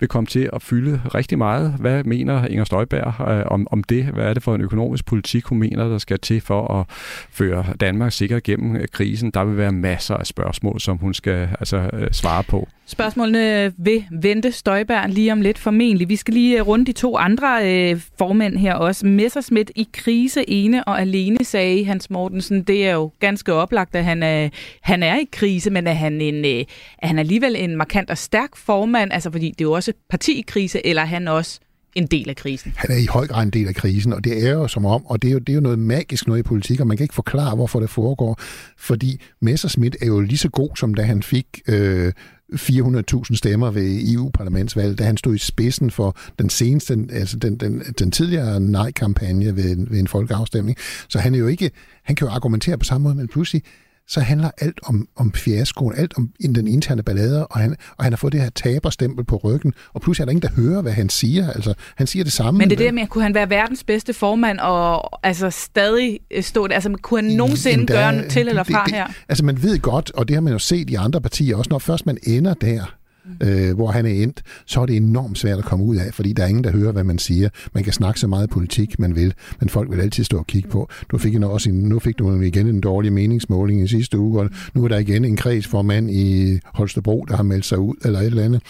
vil 0.00 0.08
komme 0.08 0.26
til 0.26 0.50
at 0.52 0.62
fylde 0.62 1.00
rigtig 1.14 1.38
meget. 1.38 1.74
Hvad 1.78 2.04
mener 2.04 2.46
Inger 2.46 2.64
Støjberg 2.64 3.28
øh, 3.28 3.44
om, 3.46 3.66
om 3.70 3.82
det? 3.82 4.04
Hvad 4.04 4.24
er 4.24 4.34
det 4.34 4.42
for 4.42 4.54
en 4.54 4.60
økonomisk 4.60 5.06
politik, 5.06 5.44
hun 5.44 5.58
mener, 5.58 5.88
der 5.88 5.98
skal 5.98 6.18
til 6.18 6.40
for 6.40 6.80
at 6.80 6.86
føre 7.30 7.64
Danmark 7.80 8.12
sikkert 8.12 8.42
gennem 8.42 8.76
øh, 8.76 8.88
krisen? 8.92 9.30
Der 9.30 9.44
vil 9.44 9.56
være 9.60 9.72
masser 9.72 10.14
af 10.14 10.26
spørgsmål, 10.26 10.80
som 10.80 10.96
hun 10.96 11.14
skal 11.14 11.48
altså, 11.60 11.90
øh, 11.92 12.08
svare 12.12 12.44
på. 12.44 12.68
Spørgsmålene 12.86 13.72
vil 13.76 14.04
vente 14.10 14.52
Støjberg 14.52 15.08
lige 15.08 15.32
om 15.32 15.40
lidt 15.40 15.58
formentlig. 15.58 16.08
Vi 16.08 16.16
skal 16.16 16.34
lige 16.34 16.58
øh, 16.58 16.66
runde 16.66 16.84
de 16.84 16.92
to 16.92 17.16
andre 17.16 17.60
øh, 17.64 18.00
formænd 18.18 18.56
her 18.56 18.74
også. 18.74 19.06
Messersmith 19.06 19.72
i 19.76 19.88
krise 19.92 20.50
ene 20.50 20.84
og 20.84 21.00
alene, 21.00 21.44
sagde 21.44 21.84
Hans 21.84 22.10
Mortensen. 22.10 22.62
Det 22.62 22.86
er 22.86 22.92
jo 22.92 23.10
ganske 23.20 23.52
oplagt, 23.52 23.96
at 23.96 24.04
han 24.04 24.22
er, 24.22 24.48
han 24.80 25.02
er 25.02 25.16
i 25.16 25.28
krise, 25.32 25.70
men 25.70 25.86
er 25.86 25.92
han, 25.92 26.20
en, 26.20 26.44
øh, 26.44 26.64
er 26.98 27.06
han 27.06 27.18
alligevel 27.18 27.56
en 27.56 27.76
markant 27.76 28.10
og 28.10 28.18
stærk 28.18 28.56
formand? 28.56 29.12
Altså 29.12 29.30
fordi 29.30 29.46
det 29.50 29.60
er 29.60 29.68
jo 29.68 29.72
også 29.72 29.92
parti 30.10 30.38
i 30.38 30.44
krise, 30.46 30.86
eller 30.86 31.02
er 31.02 31.06
han 31.06 31.28
også 31.28 31.60
en 31.94 32.06
del 32.06 32.28
af 32.28 32.36
krisen. 32.36 32.72
Han 32.76 32.90
er 32.90 32.96
i 32.96 33.06
høj 33.06 33.26
grad 33.26 33.42
en 33.42 33.50
del 33.50 33.68
af 33.68 33.74
krisen, 33.74 34.12
og 34.12 34.24
det 34.24 34.46
er 34.46 34.52
jo 34.52 34.68
som 34.68 34.84
om, 34.84 35.06
og 35.06 35.22
det 35.22 35.28
er 35.28 35.32
jo, 35.32 35.38
det 35.38 35.48
er 35.48 35.54
jo 35.54 35.60
noget 35.60 35.78
magisk 35.78 36.26
noget 36.26 36.40
i 36.40 36.42
politik, 36.42 36.80
og 36.80 36.86
man 36.86 36.96
kan 36.96 37.04
ikke 37.04 37.14
forklare, 37.14 37.54
hvorfor 37.54 37.80
det 37.80 37.90
foregår, 37.90 38.40
fordi 38.78 39.20
Messerschmidt 39.40 39.96
er 40.02 40.06
jo 40.06 40.20
lige 40.20 40.38
så 40.38 40.48
god, 40.48 40.76
som 40.76 40.94
da 40.94 41.02
han 41.02 41.22
fik 41.22 41.46
øh, 41.68 42.12
400.000 42.52 43.36
stemmer 43.36 43.70
ved 43.70 44.12
EU-parlamentsvalget, 44.14 44.98
da 44.98 45.04
han 45.04 45.16
stod 45.16 45.34
i 45.34 45.38
spidsen 45.38 45.90
for 45.90 46.16
den 46.38 46.50
seneste, 46.50 47.06
altså 47.12 47.36
den, 47.36 47.56
den, 47.56 47.82
den 47.98 48.10
tidligere 48.10 48.60
nej-kampagne 48.60 49.56
ved, 49.56 49.86
ved 49.90 49.98
en 49.98 50.08
folkeafstemning. 50.08 50.76
Så 51.08 51.18
han 51.18 51.34
er 51.34 51.38
jo 51.38 51.46
ikke, 51.46 51.70
han 52.04 52.16
kan 52.16 52.26
jo 52.26 52.32
argumentere 52.32 52.78
på 52.78 52.84
samme 52.84 53.02
måde, 53.02 53.14
men 53.14 53.28
pludselig 53.28 53.62
så 54.10 54.20
handler 54.20 54.50
alt 54.58 54.80
om, 54.82 55.08
om 55.16 55.32
fiaskoen, 55.32 55.94
alt 55.96 56.14
om 56.16 56.30
den 56.40 56.68
interne 56.68 57.02
ballade, 57.02 57.46
og 57.46 57.60
han, 57.60 57.76
og 57.96 58.04
han 58.04 58.12
har 58.12 58.16
fået 58.16 58.32
det 58.32 58.40
her 58.40 58.50
taberstempel 58.50 59.24
på 59.24 59.36
ryggen, 59.36 59.72
og 59.92 60.00
pludselig 60.00 60.22
er 60.22 60.26
der 60.26 60.30
ingen, 60.30 60.42
der 60.42 60.62
hører, 60.62 60.82
hvad 60.82 60.92
han 60.92 61.08
siger. 61.08 61.50
Altså, 61.52 61.74
han 61.96 62.06
siger 62.06 62.24
det 62.24 62.32
samme. 62.32 62.58
Men 62.58 62.70
det 62.70 62.80
er 62.80 62.84
det 62.84 62.94
med, 62.94 63.06
kunne 63.06 63.24
han 63.24 63.34
være 63.34 63.50
verdens 63.50 63.84
bedste 63.84 64.14
formand, 64.14 64.58
og 64.58 65.26
altså 65.26 65.50
stadig 65.50 66.20
stå 66.40 66.66
der? 66.66 66.74
Altså, 66.74 66.96
kunne 67.02 67.22
han 67.22 67.36
nogensinde 67.36 67.78
Endda, 67.78 67.92
gøre 67.92 68.28
til 68.28 68.48
eller 68.48 68.62
fra 68.62 68.84
det, 68.84 68.86
det, 68.86 68.94
her? 68.94 69.06
Altså, 69.28 69.44
man 69.44 69.62
ved 69.62 69.78
godt, 69.78 70.10
og 70.10 70.28
det 70.28 70.36
har 70.36 70.40
man 70.40 70.52
jo 70.52 70.58
set 70.58 70.90
i 70.90 70.94
andre 70.94 71.20
partier, 71.20 71.56
også 71.56 71.70
når 71.70 71.78
først 71.78 72.06
man 72.06 72.18
ender 72.22 72.54
der, 72.54 72.99
øh, 73.42 73.74
hvor 73.74 73.90
han 73.90 74.06
er 74.06 74.10
endt, 74.10 74.42
så 74.66 74.80
er 74.80 74.86
det 74.86 74.96
enormt 74.96 75.38
svært 75.38 75.58
at 75.58 75.64
komme 75.64 75.84
ud 75.84 75.96
af, 75.96 76.14
fordi 76.14 76.32
der 76.32 76.42
er 76.42 76.46
ingen, 76.46 76.64
der 76.64 76.70
hører, 76.70 76.92
hvad 76.92 77.04
man 77.04 77.18
siger. 77.18 77.48
Man 77.74 77.84
kan 77.84 77.92
snakke 77.92 78.20
så 78.20 78.26
meget 78.26 78.50
politik, 78.50 78.98
man 78.98 79.16
vil, 79.16 79.34
men 79.60 79.68
folk 79.68 79.90
vil 79.90 80.00
altid 80.00 80.24
stå 80.24 80.38
og 80.38 80.46
kigge 80.46 80.68
på. 80.68 80.88
Du 81.10 81.18
fik 81.18 81.34
en, 81.34 81.44
også 81.44 81.70
en, 81.70 81.76
nu 81.76 81.98
fik 81.98 82.18
du 82.18 82.40
igen 82.40 82.66
en 82.66 82.80
dårlig 82.80 83.12
meningsmåling 83.12 83.82
i 83.82 83.88
sidste 83.88 84.18
uge, 84.18 84.40
og 84.40 84.50
nu 84.74 84.84
er 84.84 84.88
der 84.88 84.98
igen 84.98 85.24
en 85.24 85.36
kredsformand 85.36 86.10
i 86.10 86.58
Holstebro, 86.64 87.24
der 87.28 87.36
har 87.36 87.42
meldt 87.42 87.64
sig 87.64 87.78
ud, 87.78 87.94
eller 88.04 88.18
et 88.18 88.26
eller 88.26 88.44
andet. 88.44 88.62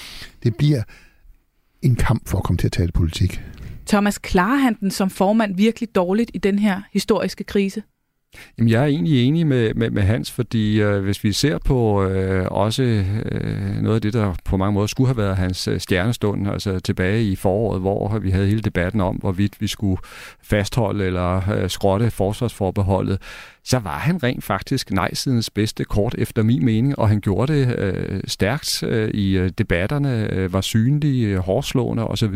Det 0.43 0.57
bliver 0.57 0.83
en 1.83 1.97
kamp 1.97 2.29
for 2.29 2.39
at 2.39 2.45
komme 2.45 2.59
til 2.59 2.67
at 2.67 2.73
tale 2.73 2.93
politik. 2.93 3.43
Thomas, 3.87 4.19
klarer 4.19 4.57
han 4.57 4.77
den 4.81 4.91
som 4.91 5.11
formand 5.11 5.57
virkelig 5.57 5.95
dårligt 5.95 6.31
i 6.35 6.39
den 6.39 6.59
her 6.59 6.83
historiske 6.93 7.45
krise? 7.45 7.83
Jamen, 8.59 8.71
jeg 8.71 8.83
er 8.83 8.87
egentlig 8.87 9.27
enig 9.27 9.47
med, 9.47 9.75
med, 9.75 9.91
med 9.91 10.03
Hans, 10.03 10.31
fordi 10.31 10.81
øh, 10.81 11.03
hvis 11.03 11.25
vi 11.25 11.33
ser 11.33 11.59
på 11.59 12.05
øh, 12.05 12.47
også 12.51 12.83
øh, 12.83 13.83
noget 13.83 13.95
af 13.95 14.03
det, 14.03 14.13
der 14.13 14.35
på 14.45 14.57
mange 14.57 14.73
måder 14.73 14.87
skulle 14.87 15.09
have 15.09 15.17
været 15.17 15.37
hans 15.37 15.69
øh, 15.69 15.81
stjernestund, 15.81 16.49
altså 16.49 16.81
tilbage 16.81 17.25
i 17.25 17.37
foråret, 17.37 17.81
hvor 17.81 18.19
vi 18.19 18.31
havde 18.31 18.47
hele 18.47 18.61
debatten 18.61 19.01
om, 19.01 19.17
hvorvidt 19.17 19.61
vi 19.61 19.67
skulle 19.67 20.03
fastholde 20.43 21.05
eller 21.07 21.51
øh, 21.51 21.71
skrotte 21.71 22.11
forsvarsforbeholdet, 22.11 23.19
så 23.65 23.79
var 23.79 23.99
han 23.99 24.23
rent 24.23 24.45
faktisk 24.45 24.91
nej-sidens 24.91 25.51
bedste 25.51 25.85
kort 25.85 26.15
efter 26.19 26.43
min 26.43 26.65
mening, 26.65 26.99
og 26.99 27.09
han 27.09 27.21
gjorde 27.21 27.53
det 27.53 27.79
øh, 27.79 28.21
stærkt 28.27 28.83
øh, 28.83 29.11
i 29.11 29.39
øh, 29.39 29.51
debatterne, 29.59 30.31
øh, 30.33 30.53
var 30.53 30.61
synlig, 30.61 31.25
øh, 31.25 31.39
hårdslående 31.39 32.07
osv., 32.07 32.35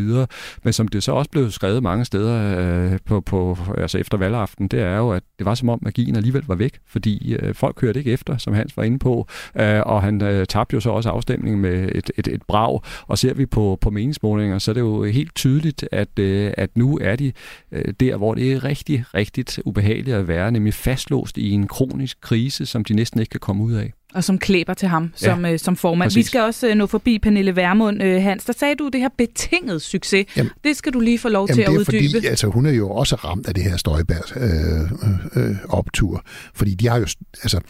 men 0.64 0.72
som 0.72 0.88
det 0.88 1.02
så 1.02 1.12
også 1.12 1.30
blev 1.30 1.50
skrevet 1.50 1.82
mange 1.82 2.04
steder 2.04 2.58
øh, 2.58 2.98
på, 3.04 3.20
på, 3.20 3.58
altså 3.78 3.98
efter 3.98 4.18
valgaften, 4.18 4.68
det 4.68 4.80
er 4.80 4.96
jo, 4.96 5.10
at 5.10 5.22
det 5.38 5.46
var 5.46 5.54
som 5.54 5.68
om 5.68 5.83
magien 5.84 6.16
alligevel 6.16 6.42
var 6.46 6.54
væk, 6.54 6.78
fordi 6.86 7.34
øh, 7.34 7.54
folk 7.54 7.80
hørte 7.80 7.98
ikke 7.98 8.12
efter, 8.12 8.36
som 8.36 8.54
Hans 8.54 8.76
var 8.76 8.82
inde 8.82 8.98
på, 8.98 9.26
øh, 9.60 9.80
og 9.80 10.02
han 10.02 10.22
øh, 10.22 10.46
tabte 10.46 10.74
jo 10.74 10.80
så 10.80 10.90
også 10.90 11.08
afstemningen 11.08 11.60
med 11.60 11.88
et, 11.94 12.10
et, 12.16 12.28
et 12.28 12.42
brag, 12.42 12.80
og 13.06 13.18
ser 13.18 13.34
vi 13.34 13.46
på, 13.46 13.78
på 13.80 13.90
meningsmålinger, 13.90 14.58
så 14.58 14.70
er 14.70 14.72
det 14.72 14.80
jo 14.80 15.04
helt 15.04 15.34
tydeligt, 15.34 15.88
at, 15.92 16.18
øh, 16.18 16.52
at 16.56 16.76
nu 16.76 16.98
er 17.02 17.16
de 17.16 17.32
øh, 17.72 17.94
der, 18.00 18.16
hvor 18.16 18.34
det 18.34 18.52
er 18.52 18.64
rigtig, 18.64 19.04
rigtig 19.14 19.44
ubehageligt 19.64 20.16
at 20.16 20.28
være, 20.28 20.52
nemlig 20.52 20.74
fastlåst 20.74 21.38
i 21.38 21.50
en 21.50 21.68
kronisk 21.68 22.20
krise, 22.20 22.66
som 22.66 22.84
de 22.84 22.94
næsten 22.94 23.20
ikke 23.20 23.30
kan 23.30 23.40
komme 23.40 23.64
ud 23.64 23.72
af. 23.72 23.92
Og 24.14 24.24
som 24.24 24.38
klæber 24.38 24.74
til 24.74 24.88
ham 24.88 25.12
som, 25.16 25.44
ja, 25.44 25.52
øh, 25.52 25.58
som 25.58 25.76
formand. 25.76 26.06
Præcis. 26.06 26.16
Vi 26.16 26.22
skal 26.22 26.40
også 26.40 26.68
øh, 26.68 26.74
nå 26.74 26.86
forbi 26.86 27.18
Pernille 27.18 27.56
Vermund. 27.56 28.02
Øh, 28.02 28.22
Hans, 28.22 28.44
der 28.44 28.52
sagde 28.52 28.74
du 28.74 28.88
det 28.88 29.00
her 29.00 29.08
betinget 29.18 29.82
succes. 29.82 30.26
Jamen, 30.36 30.52
det 30.64 30.76
skal 30.76 30.92
du 30.92 31.00
lige 31.00 31.18
få 31.18 31.28
lov 31.28 31.48
til 31.48 31.62
at 31.62 31.68
uddybe. 31.68 31.98
det 31.98 32.06
er 32.06 32.10
Fordi, 32.12 32.26
altså, 32.26 32.46
hun 32.46 32.66
er 32.66 32.70
jo 32.70 32.90
også 32.90 33.16
ramt 33.16 33.46
af 33.46 33.54
det 33.54 33.62
her 33.62 33.76
Støjbergs 33.76 34.32
øh, 34.36 35.44
øh, 35.44 35.56
optur. 35.68 36.22
Fordi 36.54 36.74
de 36.74 36.88
har 36.88 36.98
jo... 36.98 37.06
Altså, 37.42 37.60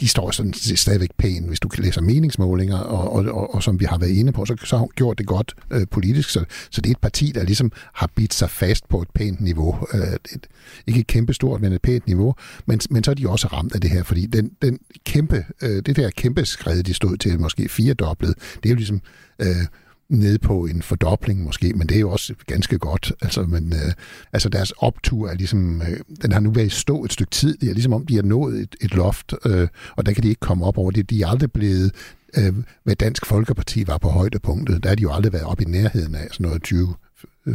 de 0.00 0.08
står 0.08 0.30
sådan 0.30 0.54
stadigvæk 0.54 1.10
pænt, 1.18 1.48
hvis 1.48 1.60
du 1.60 1.68
kan 1.68 1.84
læse 1.84 2.00
meningsmålinger, 2.00 2.78
og, 2.78 3.12
og, 3.12 3.24
og, 3.24 3.54
og 3.54 3.62
som 3.62 3.80
vi 3.80 3.84
har 3.84 3.98
været 3.98 4.10
inde 4.10 4.32
på, 4.32 4.44
så, 4.44 4.56
så 4.64 4.76
har 4.76 4.80
hun 4.80 4.90
gjort 4.96 5.18
det 5.18 5.26
godt 5.26 5.54
øh, 5.70 5.86
politisk, 5.90 6.30
så, 6.30 6.44
så 6.70 6.80
det 6.80 6.90
er 6.90 6.94
et 6.94 7.00
parti, 7.00 7.32
der 7.34 7.44
ligesom 7.44 7.72
har 7.94 8.10
bidt 8.14 8.34
sig 8.34 8.50
fast 8.50 8.88
på 8.88 9.02
et 9.02 9.08
pænt 9.14 9.40
niveau. 9.40 9.86
Øh, 9.94 10.00
et, 10.34 10.46
ikke 10.86 11.00
et 11.00 11.06
kæmpe 11.06 11.34
stort, 11.34 11.60
men 11.60 11.72
et 11.72 11.82
pænt 11.82 12.06
niveau, 12.06 12.34
men, 12.66 12.80
men 12.90 13.04
så 13.04 13.10
er 13.10 13.14
de 13.14 13.28
også 13.28 13.46
ramt 13.46 13.74
af 13.74 13.80
det 13.80 13.90
her, 13.90 14.02
fordi 14.02 14.26
den, 14.26 14.50
den 14.62 14.78
kæmpe, 15.04 15.44
øh, 15.62 15.82
det 15.86 15.96
der 15.96 16.10
kæmpe 16.10 16.44
skred, 16.44 16.82
de 16.82 16.94
stod 16.94 17.16
til, 17.16 17.40
måske 17.40 17.68
firedoblet, 17.68 18.34
det 18.62 18.68
er 18.68 18.70
jo 18.70 18.76
ligesom... 18.76 19.00
Øh, 19.38 19.66
nede 20.10 20.38
på 20.38 20.66
en 20.66 20.82
fordobling 20.82 21.44
måske, 21.44 21.72
men 21.72 21.88
det 21.88 21.96
er 21.96 22.00
jo 22.00 22.10
også 22.10 22.34
ganske 22.46 22.78
godt. 22.78 23.12
Altså, 23.22 23.42
men, 23.42 23.72
øh, 23.72 23.92
altså 24.32 24.48
deres 24.48 24.70
optur 24.70 25.28
er 25.28 25.34
ligesom, 25.34 25.82
øh, 25.82 26.00
den 26.22 26.32
har 26.32 26.40
nu 26.40 26.50
været 26.50 26.66
i 26.66 26.70
stå 26.70 27.04
et 27.04 27.12
stykke 27.12 27.30
tid. 27.30 27.56
Det 27.56 27.68
er 27.68 27.72
ligesom 27.72 27.92
om, 27.92 28.06
de 28.06 28.14
har 28.14 28.22
nået 28.22 28.60
et, 28.60 28.76
et 28.80 28.94
loft, 28.94 29.34
øh, 29.46 29.68
og 29.96 30.06
der 30.06 30.12
kan 30.12 30.22
de 30.22 30.28
ikke 30.28 30.40
komme 30.40 30.64
op 30.66 30.78
over 30.78 30.90
det. 30.90 31.10
De 31.10 31.22
er 31.22 31.26
aldrig 31.26 31.52
blevet, 31.52 31.92
øh, 32.38 32.54
hvad 32.84 32.96
Dansk 32.96 33.26
Folkeparti 33.26 33.86
var 33.86 33.98
på 33.98 34.08
højdepunktet. 34.08 34.82
Der 34.82 34.88
har 34.88 34.96
de 34.96 35.02
jo 35.02 35.12
aldrig 35.12 35.32
været 35.32 35.44
op 35.44 35.60
i 35.60 35.64
nærheden 35.64 36.14
af 36.14 36.28
sådan 36.30 36.46
noget 36.46 36.62
20, 36.62 36.94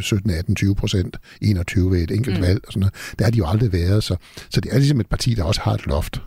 17, 0.02 0.32
18, 0.32 0.56
20 0.56 0.76
procent, 0.76 1.18
21 1.42 1.92
ved 1.92 2.04
et 2.04 2.12
enkelt 2.12 2.38
mm. 2.38 2.44
valg 2.44 2.62
og 2.68 2.74
sådan 2.74 2.80
noget. 2.80 2.94
Der 3.20 3.26
har 3.26 3.32
de 3.32 3.38
jo 3.38 3.48
aldrig 3.48 3.74
været, 3.74 4.04
så, 4.04 4.16
så 4.50 4.62
det 4.62 4.74
er 4.74 4.78
ligesom 4.78 5.00
et 5.00 5.08
parti, 5.08 5.34
der 5.34 5.44
også 5.44 5.62
har 5.62 5.74
et 5.74 5.86
loft. 5.86 6.22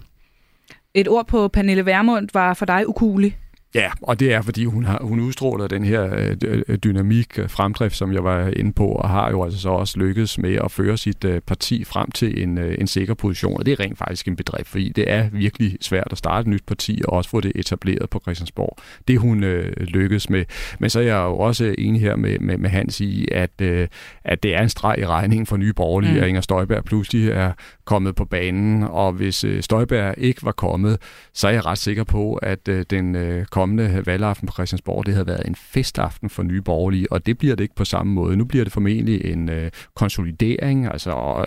Et 0.95 1.09
ord 1.09 1.27
på 1.29 1.49
Pernille 1.49 1.87
Vermund 1.87 2.29
var 2.35 2.55
for 2.55 2.67
dig 2.67 2.89
ukulig. 2.89 3.39
Ja, 3.75 3.91
og 4.03 4.21
det 4.21 4.33
er, 4.33 4.43
fordi 4.43 4.65
hun, 4.65 4.85
har, 4.85 4.99
hun 5.03 5.21
udstråler 5.21 5.67
den 5.67 5.85
her 5.85 6.35
øh, 6.45 6.79
dynamik, 6.85 7.39
øh, 7.39 7.51
fremdrift, 7.51 7.97
som 7.97 8.13
jeg 8.13 8.25
var 8.25 8.53
inde 8.57 8.73
på, 8.73 8.87
og 8.87 9.09
har 9.09 9.31
jo 9.31 9.45
altså 9.45 9.61
så 9.61 9.69
også 9.69 9.99
lykkedes 9.99 10.39
med 10.39 10.55
at 10.65 10.71
føre 10.71 10.97
sit 10.97 11.25
øh, 11.25 11.41
parti 11.41 11.85
frem 11.85 12.11
til 12.11 12.43
en, 12.43 12.59
en 12.59 12.87
sikker 12.87 13.15
position, 13.15 13.59
og 13.59 13.67
det 13.67 13.73
er 13.73 13.81
rent 13.81 13.99
faktisk 13.99 14.29
en 14.29 14.37
bedrift, 14.37 14.69
fordi 14.69 14.89
det 14.89 15.11
er 15.11 15.29
virkelig 15.33 15.79
svært 15.81 16.09
at 16.11 16.19
starte 16.19 16.41
et 16.41 16.47
nyt 16.47 16.63
parti, 16.67 17.03
og 17.09 17.13
også 17.13 17.31
få 17.31 17.41
det 17.41 17.53
etableret 17.55 18.11
på 18.11 18.21
Christiansborg. 18.21 18.77
Det 19.09 19.19
hun 19.19 19.45
øh, 19.45 19.73
lykkedes 19.77 20.31
med. 20.31 20.45
Men 20.79 20.91
så 20.91 20.99
er 21.01 21.05
jeg 21.05 21.17
jo 21.17 21.39
også 21.39 21.75
enig 21.79 22.01
her 22.01 22.17
med, 22.17 22.39
med, 22.39 22.59
med 22.59 22.71
Hans 22.71 23.01
i, 23.01 23.29
at, 23.33 23.61
øh, 23.61 23.89
at 24.25 24.43
det 24.43 24.55
er 24.55 24.63
en 24.63 24.69
streg 24.69 24.99
i 24.99 25.07
regningen 25.07 25.47
for 25.47 25.57
nye 25.57 25.73
borgerlige, 25.73 26.13
mm. 26.13 26.21
at 26.21 26.29
Inger 26.29 26.41
Støjberg 26.41 26.85
pludselig 26.85 27.29
er 27.29 27.53
kommet 27.89 28.15
på 28.15 28.25
banen, 28.25 28.83
og 28.83 29.13
hvis 29.13 29.45
øh, 29.45 29.63
Støjberg 29.63 30.15
ikke 30.19 30.45
var 30.45 30.53
kommet, 30.53 30.99
så 31.35 31.49
er 31.49 31.53
jeg 31.53 31.67
ret 31.67 31.79
sikker 31.79 32.05
på, 32.05 32.35
at 32.35 32.69
øh, 32.69 32.85
den 32.91 33.15
øh, 33.15 33.47
kommende 33.47 34.03
valgaften 34.07 34.47
på 34.47 34.53
Christiansborg, 34.53 35.07
det 35.07 35.15
havde 35.15 35.27
været 35.27 35.47
en 35.47 35.55
festaften 35.55 36.31
for 36.31 36.43
nye 36.43 36.63
borgerlige, 36.63 37.13
og 37.13 37.27
det 37.27 37.39
bliver 37.39 37.57
det 37.57 37.65
ikke 37.65 37.75
på 37.75 37.85
samme 37.85 38.13
måde. 38.13 38.37
Nu 38.37 38.45
bliver 38.45 38.65
det 38.65 38.73
formentlig 38.73 39.25
en 39.25 39.51
konsolidering, 39.95 40.87
altså 40.87 41.45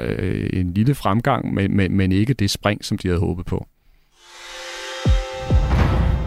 en 0.54 0.74
lille 0.74 0.96
fremgang, 0.96 1.54
men, 1.54 1.98
men, 1.98 2.12
ikke 2.12 2.34
det 2.34 2.52
spring, 2.52 2.86
som 2.86 2.98
de 2.98 3.08
havde 3.08 3.20
håbet 3.20 3.46
på. 3.46 3.66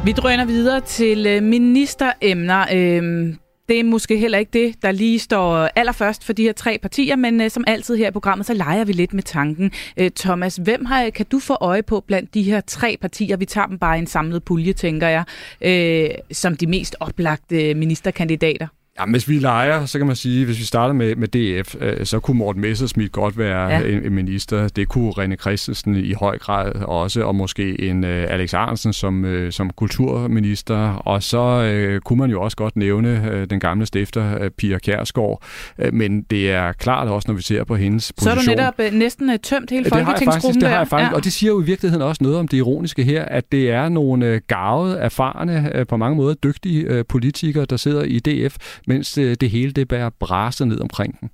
Vi 0.05 0.13
drøner 0.13 0.45
videre 0.45 0.81
til 0.81 1.43
ministeremner. 1.43 2.67
Øhm, 2.75 3.39
det 3.69 3.81
er 3.81 3.85
måske 3.85 4.19
heller 4.19 4.39
ikke 4.39 4.51
det, 4.53 4.83
der 4.83 4.93
lige 4.93 5.19
står 5.19 5.69
allerførst 5.77 6.25
for 6.25 6.33
de 6.33 6.43
her 6.43 6.53
tre 6.53 6.79
partier, 6.83 7.17
men 7.17 7.41
øh, 7.41 7.51
som 7.51 7.65
altid 7.67 7.97
her 7.97 8.09
i 8.09 8.11
programmet, 8.11 8.47
så 8.47 8.55
leger 8.55 8.85
vi 8.85 8.93
lidt 8.93 9.15
med 9.15 9.23
tanken. 9.23 9.73
Øh, 9.97 10.11
Thomas, 10.11 10.57
hvem 10.57 10.85
har, 10.85 11.11
kan 11.11 11.27
du 11.33 11.39
få 11.39 11.57
øje 11.61 11.83
på 11.83 12.01
blandt 12.01 12.35
de 12.35 12.43
her 12.43 12.61
tre 12.61 12.97
partier? 13.01 13.37
Vi 13.37 13.45
tager 13.45 13.67
dem 13.67 13.79
bare 13.79 13.97
i 13.97 13.99
en 13.99 14.07
samlet 14.07 14.45
pulje, 14.45 14.73
tænker 14.73 15.09
jeg, 15.09 15.25
øh, 15.61 16.11
som 16.33 16.57
de 16.57 16.67
mest 16.67 16.97
oplagte 17.01 17.71
øh, 17.71 17.77
ministerkandidater. 17.77 18.67
Ja, 19.01 19.07
hvis 19.07 19.29
vi 19.29 19.39
leger, 19.39 19.87
så 19.87 19.99
kan 19.99 20.07
man 20.07 20.17
sige, 20.17 20.45
hvis 20.45 20.59
vi 20.59 20.65
starter 20.65 20.95
med, 20.95 21.17
med 21.17 21.29
DF, 21.29 21.75
øh, 21.81 22.07
så 22.07 22.21
kunne 22.21 22.39
Morten 22.39 22.63
Messersmith 22.63 23.11
godt 23.11 23.39
være 23.39 23.69
ja. 23.69 23.81
en, 23.81 24.07
en 24.07 24.15
minister. 24.15 24.69
Det 24.69 24.89
kunne 24.89 25.11
René 25.11 25.37
Christensen 25.37 25.97
i 25.97 26.13
høj 26.13 26.39
grad 26.39 26.73
også, 26.75 27.23
og 27.23 27.35
måske 27.35 27.81
en 27.81 28.05
øh, 28.05 28.27
Alex 28.31 28.55
Arnsen 28.55 28.93
som, 28.93 29.25
øh, 29.25 29.53
som 29.53 29.71
kulturminister. 29.71 30.95
Og 30.95 31.23
så 31.23 31.39
øh, 31.39 32.01
kunne 32.01 32.19
man 32.19 32.31
jo 32.31 32.43
også 32.43 32.57
godt 32.57 32.77
nævne 32.77 33.31
øh, 33.33 33.51
den 33.51 33.61
gamle 33.61 33.87
stifter, 33.87 34.39
øh, 34.43 34.51
Pia 34.51 34.79
Kjærsgaard. 34.79 35.43
Øh, 35.79 35.95
men 35.95 36.23
det 36.23 36.51
er 36.51 36.73
klart 36.73 37.09
også, 37.09 37.29
når 37.29 37.35
vi 37.35 37.43
ser 37.43 37.65
på 37.65 37.77
hendes 37.77 38.13
position. 38.13 38.45
Så 38.45 38.51
er 38.51 38.55
du 38.55 38.61
netop 38.61 38.75
øh, 38.79 38.99
næsten 38.99 39.31
øh, 39.31 39.39
tømt 39.39 39.71
hele 39.71 39.89
folketingsgruppen 39.89 40.21
det 40.21 40.29
har 40.29 40.29
jeg 40.29 40.43
faktisk, 40.43 40.61
Det 40.61 40.69
har 40.69 40.79
jeg 40.79 40.89
faktisk, 40.89 41.11
ja. 41.11 41.17
og 41.17 41.25
det 41.25 41.33
siger 41.33 41.51
jo 41.51 41.63
i 41.63 41.65
virkeligheden 41.65 42.03
også 42.03 42.25
noget 42.25 42.39
om 42.39 42.49
det 42.49 42.57
ironiske 42.57 43.05
her, 43.05 43.25
at 43.25 43.53
det 43.53 43.71
er 43.71 43.89
nogle 43.89 44.27
øh, 44.27 44.41
gavede, 44.49 44.99
erfarne, 44.99 45.71
øh, 45.75 45.87
på 45.87 45.97
mange 45.97 46.17
måder 46.17 46.35
dygtige 46.35 46.83
øh, 46.83 47.05
politikere, 47.09 47.65
der 47.65 47.77
sidder 47.77 48.03
i 48.03 48.19
DF, 48.19 48.57
mens 48.87 49.13
det, 49.13 49.41
det 49.41 49.51
hele 49.51 49.73
det 49.73 49.89
bærer 49.89 50.11
braser 50.11 50.65
ned 50.65 50.81
omkring 50.81 51.21
den. 51.21 51.31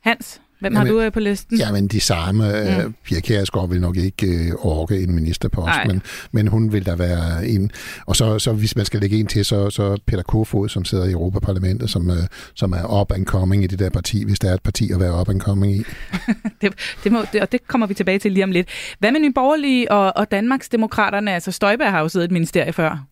Hans, 0.00 0.40
hvem 0.60 0.72
jamen, 0.72 0.86
har 0.86 0.94
du 0.94 1.00
øh, 1.00 1.12
på 1.12 1.20
listen? 1.20 1.58
Jamen, 1.58 1.88
de 1.88 2.00
samme. 2.00 2.58
Øh, 2.58 2.84
mm. 2.84 2.94
Pia 3.04 3.20
Kjærsgaard 3.20 3.68
vil 3.68 3.80
nok 3.80 3.96
ikke 3.96 4.26
øh, 4.26 4.52
orke 4.58 5.02
en 5.02 5.14
ministerpost, 5.14 5.78
men, 5.86 6.02
men 6.32 6.46
hun 6.46 6.72
vil 6.72 6.86
der 6.86 6.96
være 6.96 7.48
en. 7.48 7.70
Og 8.06 8.16
så, 8.16 8.38
så 8.38 8.52
hvis 8.52 8.76
man 8.76 8.84
skal 8.84 9.00
lægge 9.00 9.16
en 9.20 9.26
til, 9.26 9.44
så, 9.44 9.70
så 9.70 9.98
Peter 10.06 10.22
Kofod, 10.22 10.68
som 10.68 10.84
sidder 10.84 11.04
i 11.04 11.12
Europaparlamentet, 11.12 11.90
som, 11.90 12.10
øh, 12.10 12.16
som 12.54 12.72
er 12.72 13.00
up 13.00 13.12
and 13.12 13.26
coming 13.26 13.64
i 13.64 13.66
det 13.66 13.78
der 13.78 13.90
parti, 13.90 14.24
hvis 14.24 14.38
der 14.38 14.50
er 14.50 14.54
et 14.54 14.62
parti 14.62 14.92
at 14.92 15.00
være 15.00 15.20
up 15.20 15.28
and 15.28 15.40
coming 15.40 15.72
i. 15.76 15.84
det, 16.60 16.72
det 17.04 17.12
må, 17.12 17.18
det, 17.32 17.40
og 17.42 17.52
det 17.52 17.68
kommer 17.68 17.86
vi 17.86 17.94
tilbage 17.94 18.18
til 18.18 18.32
lige 18.32 18.44
om 18.44 18.50
lidt. 18.50 18.68
Hvad 18.98 19.12
med 19.12 19.20
Nye 19.20 19.32
Borgerlige 19.32 19.92
og, 19.92 20.16
og 20.16 20.30
Danmarks 20.30 20.68
Demokraterne? 20.68 21.34
Altså 21.34 21.52
Støjberg 21.52 21.90
har 21.90 22.00
jo 22.00 22.08
siddet 22.08 22.24
et 22.24 22.32
ministerie 22.32 22.72
før. 22.72 23.06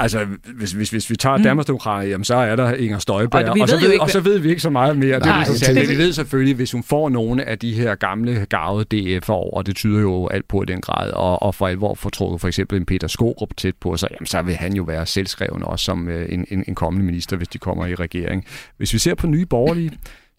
Altså, 0.00 0.26
hvis, 0.54 0.72
hvis, 0.72 0.90
hvis 0.90 1.10
vi 1.10 1.16
tager 1.16 1.36
mm. 1.36 1.42
Danmarksdemokraterne, 1.42 2.10
jamen 2.10 2.24
så 2.24 2.34
er 2.34 2.56
der 2.56 2.74
Inger 2.74 2.98
Støjberg, 2.98 3.44
og, 3.44 3.56
og, 3.60 3.68
så 3.68 3.80
ved, 3.80 3.92
ikke, 3.92 4.02
og 4.02 4.10
så 4.10 4.20
ved 4.20 4.38
vi 4.38 4.48
ikke 4.48 4.62
så 4.62 4.70
meget 4.70 4.98
mere. 4.98 5.18
Nej, 5.18 5.44
det 5.44 5.68
er 5.68 5.74
det, 5.74 5.88
vi 5.88 5.98
ved 5.98 6.12
selvfølgelig, 6.12 6.54
hvis 6.54 6.72
hun 6.72 6.82
får 6.82 7.08
nogle 7.08 7.44
af 7.44 7.58
de 7.58 7.72
her 7.72 7.94
gamle, 7.94 8.46
gavede 8.50 8.86
DF'er 8.94 9.30
over, 9.30 9.56
og 9.56 9.66
det 9.66 9.76
tyder 9.76 10.00
jo 10.00 10.28
alt 10.28 10.48
på 10.48 10.62
i 10.62 10.66
den 10.66 10.80
grad, 10.80 11.10
og, 11.10 11.42
og 11.42 11.54
for 11.54 11.68
alvor 11.68 11.94
får 11.94 12.10
trukket 12.10 12.40
for 12.40 12.48
eksempel 12.48 12.78
en 12.78 12.86
Peter 12.86 13.08
Skorup 13.08 13.56
tæt 13.56 13.74
på 13.80 13.96
sig, 13.96 14.08
jamen 14.12 14.26
så 14.26 14.42
vil 14.42 14.54
han 14.54 14.72
jo 14.72 14.82
være 14.82 15.06
selvskreven 15.06 15.62
også 15.62 15.84
som 15.84 16.08
øh, 16.08 16.32
en, 16.32 16.46
en, 16.50 16.64
en 16.68 16.74
kommende 16.74 17.06
minister, 17.06 17.36
hvis 17.36 17.48
de 17.48 17.58
kommer 17.58 17.86
i 17.86 17.94
regering. 17.94 18.44
Hvis 18.76 18.92
vi 18.92 18.98
ser 18.98 19.14
på 19.14 19.26
nye 19.26 19.46
borgerlige, 19.46 19.90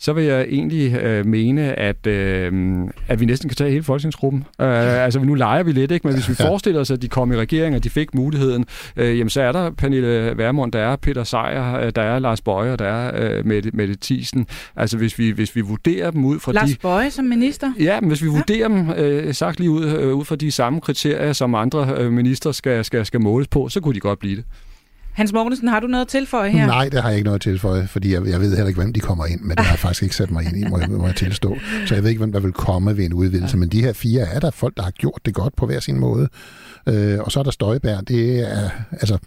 så 0.01 0.13
vil 0.13 0.23
jeg 0.23 0.41
egentlig 0.41 0.95
øh, 0.95 1.25
mene, 1.25 1.79
at, 1.79 2.07
øh, 2.07 2.77
at 3.07 3.19
vi 3.19 3.25
næsten 3.25 3.49
kan 3.49 3.55
tage 3.55 3.71
hele 3.71 3.83
folketingsgruppen. 3.83 4.45
Øh, 4.61 5.03
altså, 5.03 5.19
nu 5.19 5.33
leger 5.33 5.63
vi 5.63 5.71
lidt, 5.71 5.91
ikke? 5.91 6.07
men 6.07 6.15
hvis 6.15 6.29
vi 6.29 6.35
ja. 6.39 6.49
forestiller 6.49 6.81
os, 6.81 6.91
at 6.91 7.01
de 7.01 7.07
kom 7.07 7.31
i 7.31 7.35
regering, 7.35 7.75
og 7.75 7.83
de 7.83 7.89
fik 7.89 8.15
muligheden, 8.15 8.65
øh, 8.95 9.17
jamen, 9.17 9.29
så 9.29 9.41
er 9.41 9.51
der 9.51 9.71
Pernille 9.71 10.37
Vermund, 10.37 10.71
der 10.71 10.79
er 10.79 10.95
Peter 10.95 11.23
Sejer, 11.23 11.79
øh, 11.79 11.91
der 11.95 12.01
er 12.01 12.19
Lars 12.19 12.41
Bøje, 12.41 12.75
der 12.75 12.85
er 12.85 13.37
øh, 13.37 13.45
Mette, 13.45 13.71
Mette 13.73 13.95
Thiesen. 14.01 14.47
Altså, 14.75 14.97
hvis 14.97 15.19
vi, 15.19 15.29
hvis 15.29 15.55
vi 15.55 15.61
vurderer 15.61 16.11
dem 16.11 16.25
ud 16.25 16.39
fra 16.39 16.51
Lars 16.51 16.69
de... 16.69 16.75
Bøje 16.81 17.11
som 17.11 17.25
minister? 17.25 17.73
Ja, 17.79 17.99
men 17.99 18.07
hvis 18.07 18.21
vi 18.23 18.27
ja. 18.27 18.35
vurderer 18.35 18.67
dem, 18.67 18.89
øh, 18.89 19.33
sagt 19.33 19.59
lige 19.59 19.71
ud, 19.71 19.85
øh, 19.85 20.15
ud 20.15 20.25
fra 20.25 20.35
de 20.35 20.51
samme 20.51 20.81
kriterier, 20.81 21.33
som 21.33 21.55
andre 21.55 21.95
øh, 21.97 22.11
minister 22.11 22.51
skal, 22.51 22.85
skal, 22.85 23.05
skal 23.05 23.21
måles 23.21 23.47
på, 23.47 23.69
så 23.69 23.81
kunne 23.81 23.95
de 23.95 23.99
godt 23.99 24.19
blive 24.19 24.35
det. 24.35 24.45
Hans 25.19 25.33
Mortensen, 25.33 25.67
har 25.67 25.79
du 25.79 25.87
noget 25.87 26.05
at 26.05 26.07
tilføje 26.07 26.49
her? 26.49 26.65
Nej, 26.65 26.89
det 26.89 27.01
har 27.01 27.09
jeg 27.09 27.17
ikke 27.17 27.25
noget 27.25 27.35
at 27.35 27.41
tilføje, 27.41 27.87
fordi 27.87 28.13
jeg, 28.13 28.27
jeg 28.27 28.39
ved 28.39 28.49
heller 28.49 28.67
ikke, 28.67 28.81
hvem 28.81 28.93
de 28.93 28.99
kommer 28.99 29.25
ind, 29.25 29.41
men 29.41 29.57
det 29.57 29.65
har 29.65 29.73
jeg 29.73 29.79
faktisk 29.79 30.03
ikke 30.03 30.15
sat 30.15 30.31
mig 30.31 30.45
ind 30.45 30.57
i, 30.57 30.63
må 30.69 30.79
jeg, 30.79 30.89
må 30.89 31.05
jeg 31.05 31.15
tilstå. 31.15 31.57
Så 31.85 31.93
jeg 31.95 32.03
ved 32.03 32.09
ikke, 32.09 32.19
hvem 32.19 32.31
der 32.31 32.39
vil 32.39 32.51
komme 32.51 32.97
ved 32.97 33.05
en 33.05 33.13
udvidelse, 33.13 33.57
men 33.57 33.69
de 33.69 33.81
her 33.81 33.93
fire 33.93 34.21
er 34.21 34.39
der 34.39 34.51
folk, 34.51 34.77
der 34.77 34.83
har 34.83 34.91
gjort 34.91 35.21
det 35.25 35.33
godt 35.33 35.55
på 35.55 35.65
hver 35.65 35.79
sin 35.79 35.99
måde. 35.99 36.27
Øh, 36.87 37.19
og 37.19 37.31
så 37.31 37.39
er 37.39 37.43
der 37.43 37.51
Støjbær, 37.51 38.01
det 38.01 38.51
er, 38.51 38.69
altså, 38.91 39.17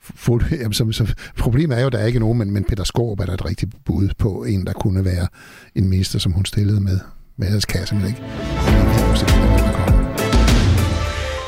fuld, 0.00 0.44
jamen, 0.52 0.72
som, 0.72 0.92
som, 0.92 1.06
problemet 1.38 1.76
er 1.76 1.80
jo, 1.80 1.86
at 1.86 1.92
der 1.92 1.98
er 1.98 2.06
ikke 2.06 2.20
nogen, 2.20 2.38
men, 2.38 2.50
men 2.50 2.64
Peter 2.64 2.84
Skorp 2.84 3.20
er 3.20 3.24
der 3.24 3.34
et 3.34 3.44
rigtigt 3.44 3.74
bud 3.84 4.08
på 4.18 4.44
en, 4.44 4.66
der 4.66 4.72
kunne 4.72 5.04
være 5.04 5.26
en 5.74 5.88
minister, 5.88 6.18
som 6.18 6.32
hun 6.32 6.44
stillede 6.44 6.80
med. 6.80 6.98
Men 7.36 7.46
ellers 7.46 7.64
kan 7.64 7.80
jeg 7.80 7.88
simpelthen 7.88 8.16
ikke. 8.16 10.01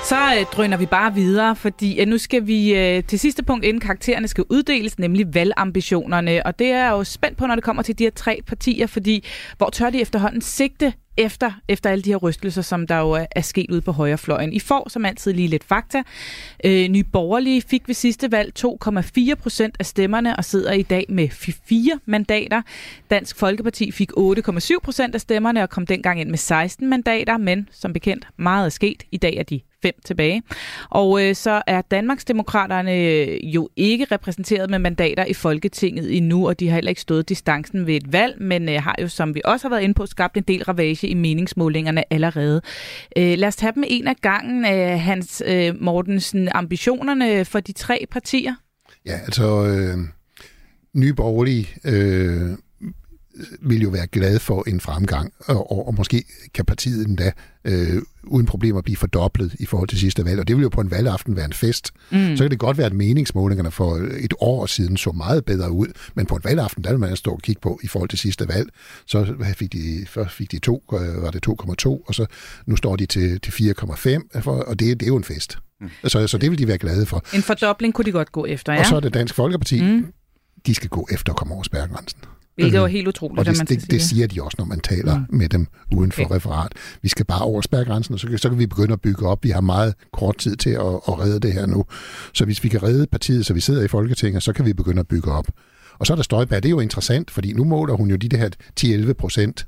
Så 0.04 0.16
øh, 0.38 0.46
drøner 0.52 0.76
vi 0.76 0.86
bare 0.86 1.14
videre, 1.14 1.56
fordi 1.56 2.00
øh, 2.00 2.06
nu 2.06 2.18
skal 2.18 2.46
vi 2.46 2.74
øh, 2.74 3.04
til 3.04 3.18
sidste 3.18 3.42
punkt, 3.42 3.64
inden 3.64 3.80
karaktererne 3.80 4.28
skal 4.28 4.44
uddeles, 4.50 4.98
nemlig 4.98 5.34
valgambitionerne. 5.34 6.46
Og 6.46 6.58
det 6.58 6.66
er 6.66 6.90
jo 6.90 7.04
spændt 7.04 7.38
på, 7.38 7.46
når 7.46 7.54
det 7.54 7.64
kommer 7.64 7.82
til 7.82 7.98
de 7.98 8.04
her 8.04 8.10
tre 8.10 8.40
partier, 8.46 8.86
fordi 8.86 9.24
hvor 9.58 9.70
tør 9.70 9.90
de 9.90 10.00
efterhånden 10.00 10.40
sigte 10.40 10.92
efter, 11.16 11.52
efter 11.68 11.90
alle 11.90 12.02
de 12.02 12.10
her 12.10 12.16
rystelser, 12.16 12.62
som 12.62 12.86
der 12.86 12.98
jo 12.98 13.10
er, 13.10 13.40
sket 13.40 13.70
ude 13.70 13.80
på 13.80 13.92
højrefløjen. 13.92 14.52
I 14.52 14.60
får 14.60 14.88
som 14.88 15.04
altid 15.04 15.32
lige 15.32 15.48
lidt 15.48 15.64
fakta. 15.64 16.02
Øh, 16.64 16.88
Nye 16.88 17.04
Borgerlige 17.04 17.62
fik 17.62 17.82
ved 17.88 17.94
sidste 17.94 18.32
valg 18.32 18.52
2,4 18.58 19.34
procent 19.34 19.76
af 19.78 19.86
stemmerne 19.86 20.36
og 20.36 20.44
sidder 20.44 20.72
i 20.72 20.82
dag 20.82 21.06
med 21.08 21.28
fire 21.68 22.00
mandater. 22.06 22.62
Dansk 23.10 23.36
Folkeparti 23.38 23.90
fik 23.90 24.10
8,7 24.18 24.78
procent 24.82 25.14
af 25.14 25.20
stemmerne 25.20 25.62
og 25.62 25.70
kom 25.70 25.86
dengang 25.86 26.20
ind 26.20 26.30
med 26.30 26.38
16 26.38 26.88
mandater, 26.88 27.38
men 27.38 27.68
som 27.72 27.92
bekendt 27.92 28.26
meget 28.36 28.64
er 28.66 28.70
sket. 28.70 29.02
I 29.12 29.16
dag 29.16 29.36
er 29.36 29.42
de 29.42 29.60
fem 29.84 29.94
tilbage. 30.04 30.42
Og 30.90 31.24
øh, 31.24 31.34
så 31.34 31.62
er 31.66 31.80
Danmarksdemokraterne 31.80 32.94
øh, 32.96 33.54
jo 33.54 33.68
ikke 33.76 34.06
repræsenteret 34.12 34.70
med 34.70 34.78
mandater 34.78 35.24
i 35.24 35.34
Folketinget 35.34 36.16
endnu, 36.16 36.48
og 36.48 36.60
de 36.60 36.68
har 36.68 36.74
heller 36.74 36.88
ikke 36.88 37.00
stået 37.00 37.28
distancen 37.28 37.86
ved 37.86 37.94
et 37.94 38.12
valg, 38.12 38.42
men 38.42 38.68
øh, 38.68 38.82
har 38.82 38.96
jo, 39.02 39.08
som 39.08 39.34
vi 39.34 39.40
også 39.44 39.68
har 39.68 39.74
været 39.74 39.82
inde 39.82 39.94
på, 39.94 40.06
skabt 40.06 40.36
en 40.36 40.42
del 40.42 40.64
ravage 40.64 41.08
i 41.08 41.14
meningsmålingerne 41.14 42.12
allerede. 42.12 42.60
Øh, 43.18 43.38
lad 43.38 43.48
os 43.48 43.56
tage 43.56 43.72
dem 43.74 43.84
en 43.86 44.06
af 44.06 44.16
gangen, 44.16 44.64
øh, 44.64 45.00
Hans 45.00 45.42
øh, 45.46 45.74
Mortensen, 45.80 46.48
ambitionerne 46.54 47.44
for 47.44 47.60
de 47.60 47.72
tre 47.72 48.06
partier. 48.10 48.54
Ja, 49.06 49.18
altså 49.24 49.66
øh, 49.66 49.98
Nye 50.94 51.14
Borgerlige 51.14 51.68
øh, 51.84 52.50
vil 53.60 53.82
jo 53.82 53.88
være 53.88 54.06
glad 54.06 54.38
for 54.38 54.68
en 54.68 54.80
fremgang, 54.80 55.32
og, 55.46 55.72
og, 55.72 55.86
og 55.86 55.94
måske 55.94 56.24
kan 56.54 56.64
partiet 56.64 57.06
endda 57.06 57.32
øh, 57.64 58.02
uden 58.22 58.46
problemer 58.46 58.80
blive 58.80 58.96
fordoblet 58.96 59.54
i 59.58 59.66
forhold 59.66 59.88
til 59.88 59.98
sidste 59.98 60.24
valg, 60.24 60.40
og 60.40 60.48
det 60.48 60.56
vil 60.56 60.62
jo 60.62 60.68
på 60.68 60.80
en 60.80 60.90
valgaften 60.90 61.36
være 61.36 61.44
en 61.44 61.52
fest. 61.52 61.90
Mm. 62.10 62.36
Så 62.36 62.44
kan 62.44 62.50
det 62.50 62.58
godt 62.58 62.78
være, 62.78 62.86
at 62.86 62.92
meningsmålingerne 62.92 63.70
for 63.70 63.96
et 64.20 64.34
år 64.40 64.66
siden 64.66 64.96
så 64.96 65.12
meget 65.12 65.44
bedre 65.44 65.70
ud, 65.70 65.86
men 66.14 66.26
på 66.26 66.34
en 66.34 66.44
valgaften, 66.44 66.84
der 66.84 66.90
vil 66.90 66.98
man 66.98 67.16
stå 67.16 67.30
og 67.30 67.42
kigge 67.42 67.60
på 67.60 67.80
i 67.82 67.86
forhold 67.86 68.08
til 68.08 68.18
sidste 68.18 68.48
valg, 68.48 68.68
så 69.06 69.34
fik 69.56 69.72
de, 69.72 70.06
først 70.08 70.34
fik 70.34 70.52
de 70.52 70.58
to, 70.58 70.84
øh, 70.92 71.22
var 71.22 71.30
det 71.30 71.48
2,2, 71.48 71.88
og 72.06 72.14
så 72.14 72.26
nu 72.66 72.76
står 72.76 72.96
de 72.96 73.06
til, 73.06 73.40
til 73.40 73.50
4,5, 73.50 74.48
og 74.48 74.78
det, 74.78 75.00
det 75.00 75.02
er 75.02 75.06
jo 75.06 75.16
en 75.16 75.24
fest. 75.24 75.58
Mm. 75.80 75.88
Så, 76.04 76.26
så 76.26 76.38
det 76.38 76.50
vil 76.50 76.58
de 76.58 76.68
være 76.68 76.78
glade 76.78 77.06
for. 77.06 77.24
En 77.34 77.42
fordobling 77.42 77.94
kunne 77.94 78.04
de 78.04 78.12
godt 78.12 78.32
gå 78.32 78.44
efter, 78.44 78.72
ja. 78.72 78.80
Og 78.80 78.86
så 78.86 78.96
er 78.96 79.00
det 79.00 79.14
Dansk 79.14 79.34
Folkeparti, 79.34 79.82
mm. 79.82 80.06
de 80.66 80.74
skal 80.74 80.88
gå 80.88 81.08
efter 81.10 81.32
at 81.32 81.38
komme 81.38 81.54
over 81.54 81.62
spærregrænsen. 81.62 82.18
Hvilket 82.54 82.80
var 82.80 82.86
helt 82.86 83.08
utroligt, 83.08 83.38
og 83.38 83.46
det, 83.46 83.58
man 83.58 83.66
det, 83.66 83.80
det, 83.80 83.90
det 83.90 84.02
siger 84.02 84.26
de 84.26 84.42
også, 84.42 84.54
når 84.58 84.64
man 84.64 84.80
taler 84.80 85.18
mm. 85.18 85.36
med 85.38 85.48
dem 85.48 85.66
uden 85.96 86.12
for 86.12 86.24
okay. 86.24 86.34
referat. 86.34 86.72
Vi 87.02 87.08
skal 87.08 87.26
bare 87.26 87.42
over 87.42 87.60
spærregrænsen, 87.60 88.14
og 88.14 88.20
så, 88.20 88.28
så 88.36 88.48
kan 88.48 88.58
vi 88.58 88.66
begynde 88.66 88.92
at 88.92 89.00
bygge 89.00 89.26
op. 89.26 89.44
Vi 89.44 89.50
har 89.50 89.60
meget 89.60 89.94
kort 90.12 90.36
tid 90.38 90.56
til 90.56 90.70
at, 90.70 90.86
at 91.08 91.18
redde 91.20 91.40
det 91.40 91.52
her 91.52 91.66
nu. 91.66 91.84
Så 92.34 92.44
hvis 92.44 92.64
vi 92.64 92.68
kan 92.68 92.82
redde 92.82 93.06
partiet, 93.06 93.46
så 93.46 93.54
vi 93.54 93.60
sidder 93.60 93.84
i 93.84 93.88
Folketinget, 93.88 94.42
så 94.42 94.52
kan 94.52 94.64
vi 94.64 94.72
begynde 94.72 95.00
at 95.00 95.08
bygge 95.08 95.32
op. 95.32 95.46
Og 95.98 96.06
så 96.06 96.12
er 96.12 96.14
der 96.14 96.22
Støjberg. 96.22 96.62
Det 96.62 96.68
er 96.68 96.70
jo 96.70 96.80
interessant, 96.80 97.30
fordi 97.30 97.52
nu 97.52 97.64
måler 97.64 97.94
hun 97.94 98.10
jo 98.10 98.16
de 98.16 98.36
her 98.36 98.48
10-11 98.80 99.12
procent 99.12 99.66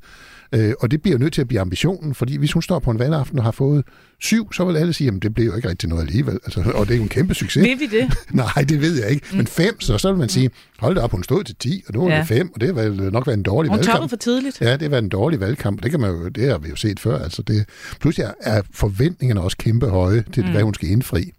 Øh, 0.52 0.72
og 0.80 0.90
det 0.90 1.02
bliver 1.02 1.18
nødt 1.18 1.32
til 1.32 1.40
at 1.40 1.48
blive 1.48 1.60
ambitionen, 1.60 2.14
fordi 2.14 2.36
hvis 2.36 2.52
hun 2.52 2.62
står 2.62 2.78
på 2.78 2.90
en 2.90 2.98
valgaften 2.98 3.38
og 3.38 3.44
har 3.44 3.50
fået 3.50 3.84
syv, 4.20 4.52
så 4.52 4.64
vil 4.64 4.76
alle 4.76 4.92
sige, 4.92 5.08
at 5.08 5.22
det 5.22 5.34
bliver 5.34 5.46
jo 5.46 5.56
ikke 5.56 5.68
rigtig 5.68 5.88
noget 5.88 6.02
alligevel. 6.02 6.38
Altså, 6.44 6.72
og 6.74 6.86
det 6.86 6.94
er 6.94 6.96
jo 6.96 7.02
en 7.02 7.08
kæmpe 7.08 7.34
succes. 7.34 7.62
Ved 7.62 7.76
vi 7.76 7.86
det? 7.86 8.12
Nej, 8.44 8.64
det 8.68 8.80
ved 8.80 9.00
jeg 9.00 9.10
ikke. 9.10 9.26
Mm. 9.30 9.36
Men 9.36 9.46
fem, 9.46 9.80
så, 9.80 9.98
så 9.98 10.10
vil 10.10 10.18
man 10.18 10.28
sige, 10.28 10.50
hold 10.78 10.94
da 10.94 11.00
op, 11.00 11.12
hun 11.12 11.24
stod 11.24 11.44
til 11.44 11.56
10, 11.56 11.82
og 11.88 11.94
nu 11.94 12.06
er 12.06 12.12
ja. 12.12 12.18
det 12.18 12.28
fem, 12.28 12.50
og 12.54 12.60
det 12.60 12.74
har 12.76 13.10
nok 13.10 13.26
været 13.26 13.36
en 13.36 13.42
dårlig 13.42 13.70
hun 13.70 13.78
valgkamp. 13.78 14.00
Hun 14.00 14.08
for 14.08 14.16
tidligt. 14.16 14.60
Ja, 14.60 14.72
det 14.72 14.82
har 14.82 14.88
været 14.88 15.02
en 15.02 15.08
dårlig 15.08 15.40
valgkamp, 15.40 15.82
det, 15.82 15.90
kan 15.90 16.00
man 16.00 16.10
jo, 16.10 16.28
det 16.28 16.48
har 16.48 16.58
vi 16.58 16.68
jo 16.68 16.76
set 16.76 17.00
før. 17.00 17.18
Altså 17.18 17.42
det, 17.42 17.64
pludselig 18.00 18.28
er 18.40 18.62
forventningerne 18.70 19.40
også 19.40 19.56
kæmpe 19.56 19.86
høje 19.86 20.24
til, 20.32 20.44
mm. 20.44 20.50
hvad 20.50 20.62
hun 20.62 20.74
skal 20.74 20.88
indfri. 20.88 21.32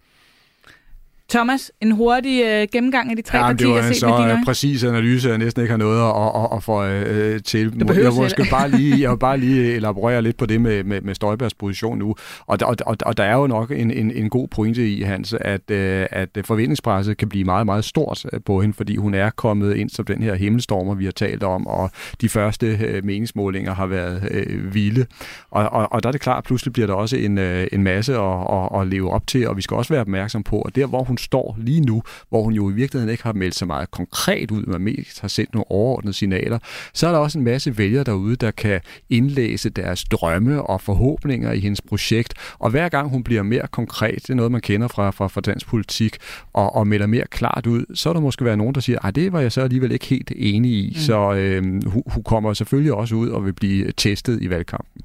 Thomas, 1.29 1.71
en 1.81 1.91
hurtig 1.91 2.43
øh, 2.45 2.67
gennemgang 2.71 3.09
af 3.09 3.15
de 3.15 3.21
tre 3.21 3.37
ja, 3.37 3.43
partier. 3.43 3.67
Det 3.67 3.83
var 3.83 3.87
en 3.87 3.95
så 3.95 4.37
øh, 4.37 4.45
præcis 4.45 4.83
analyse, 4.83 5.29
jeg 5.29 5.37
næsten 5.37 5.61
ikke 5.61 5.71
har 5.71 5.77
noget 5.77 6.01
at, 6.01 6.43
at, 6.43 6.57
at 6.57 6.63
få 6.63 6.83
øh, 6.83 7.43
til. 7.43 7.73
Jeg 7.77 8.13
måske 8.13 8.45
bare 8.51 8.69
lige, 8.69 9.01
jeg 9.01 9.11
vil 9.11 9.17
bare 9.17 9.37
lige 9.37 9.71
elaborere 9.75 10.21
lidt 10.21 10.37
på 10.37 10.45
det 10.45 10.61
med, 10.61 10.83
med, 10.83 11.01
med 11.01 11.15
Støjbergs 11.15 11.53
position 11.53 11.99
nu. 11.99 12.15
Og, 12.45 12.57
og, 12.61 12.75
og, 12.85 12.97
og 13.01 13.17
der 13.17 13.23
er 13.23 13.35
jo 13.35 13.47
nok 13.47 13.71
en, 13.71 13.91
en, 13.91 14.11
en 14.11 14.29
god 14.29 14.47
pointe 14.47 14.89
i, 14.89 15.01
Hans, 15.01 15.35
at, 15.41 15.71
øh, 15.71 16.05
at 16.11 16.29
forventningspresset 16.45 17.17
kan 17.17 17.29
blive 17.29 17.43
meget, 17.43 17.65
meget 17.65 17.85
stort 17.85 18.25
øh, 18.33 18.39
på 18.45 18.61
hende, 18.61 18.73
fordi 18.73 18.95
hun 18.95 19.13
er 19.13 19.29
kommet 19.29 19.75
ind 19.75 19.89
som 19.89 20.05
den 20.05 20.23
her 20.23 20.35
himmelstormer, 20.35 20.95
vi 20.95 21.05
har 21.05 21.11
talt 21.11 21.43
om, 21.43 21.67
og 21.67 21.91
de 22.21 22.29
første 22.29 22.67
øh, 22.67 23.05
meningsmålinger 23.05 23.73
har 23.73 23.85
været 23.85 24.27
øh, 24.31 24.73
vilde. 24.73 25.05
Og, 25.51 25.69
og, 25.69 25.93
og 25.93 26.03
der 26.03 26.09
er 26.09 26.11
det 26.11 26.21
klart, 26.21 26.37
at 26.37 26.43
pludselig 26.43 26.73
bliver 26.73 26.87
der 26.87 26.93
også 26.93 27.17
en, 27.17 27.37
øh, 27.37 27.67
en 27.71 27.83
masse 27.83 28.17
at, 28.17 28.47
at, 28.51 28.81
at 28.81 28.87
leve 28.87 29.11
op 29.11 29.27
til, 29.27 29.47
og 29.47 29.57
vi 29.57 29.61
skal 29.61 29.77
også 29.77 29.93
være 29.93 30.01
opmærksom 30.01 30.43
på, 30.43 30.61
at 30.61 30.75
der, 30.75 30.85
hvor 30.85 31.03
hun 31.03 31.16
står 31.19 31.57
lige 31.59 31.81
nu, 31.81 32.03
hvor 32.29 32.43
hun 32.43 32.53
jo 32.53 32.69
i 32.69 32.73
virkeligheden 32.73 33.11
ikke 33.11 33.23
har 33.23 33.33
meldt 33.33 33.55
så 33.55 33.65
meget 33.65 33.91
konkret 33.91 34.51
ud, 34.51 34.63
men 34.63 34.81
mest 34.81 35.21
har 35.21 35.27
sendt 35.27 35.53
nogle 35.53 35.71
overordnede 35.71 36.13
signaler, 36.13 36.59
så 36.93 37.07
er 37.07 37.11
der 37.11 37.19
også 37.19 37.37
en 37.37 37.43
masse 37.43 37.77
vælgere 37.77 38.03
derude, 38.03 38.35
der 38.35 38.51
kan 38.51 38.81
indlæse 39.09 39.69
deres 39.69 40.03
drømme 40.03 40.61
og 40.61 40.81
forhåbninger 40.81 41.51
i 41.51 41.59
hendes 41.59 41.81
projekt. 41.81 42.33
Og 42.59 42.69
hver 42.69 42.89
gang 42.89 43.09
hun 43.09 43.23
bliver 43.23 43.43
mere 43.43 43.67
konkret, 43.71 44.21
det 44.21 44.29
er 44.29 44.33
noget, 44.33 44.51
man 44.51 44.61
kender 44.61 44.87
fra, 44.87 45.11
fra, 45.11 45.27
fra 45.27 45.41
dansk 45.41 45.67
politik, 45.67 46.17
og, 46.53 46.75
og 46.75 46.87
melder 46.87 47.07
mere 47.07 47.25
klart 47.31 47.67
ud, 47.67 47.85
så 47.93 48.09
er 48.09 48.13
der 48.13 48.21
måske 48.21 48.45
være 48.45 48.57
nogen, 48.57 48.75
der 48.75 48.81
siger, 48.81 49.05
at 49.05 49.15
det 49.15 49.33
var 49.33 49.39
jeg 49.39 49.51
så 49.51 49.61
alligevel 49.61 49.91
ikke 49.91 50.05
helt 50.05 50.31
enig 50.35 50.71
i. 50.71 50.93
Mm. 50.95 51.01
Så 51.01 51.33
øh, 51.33 51.63
hun, 51.63 52.03
hun 52.07 52.23
kommer 52.23 52.53
selvfølgelig 52.53 52.93
også 52.93 53.15
ud 53.15 53.29
og 53.29 53.45
vil 53.45 53.53
blive 53.53 53.91
testet 53.91 54.41
i 54.41 54.49
valgkampen. 54.49 55.01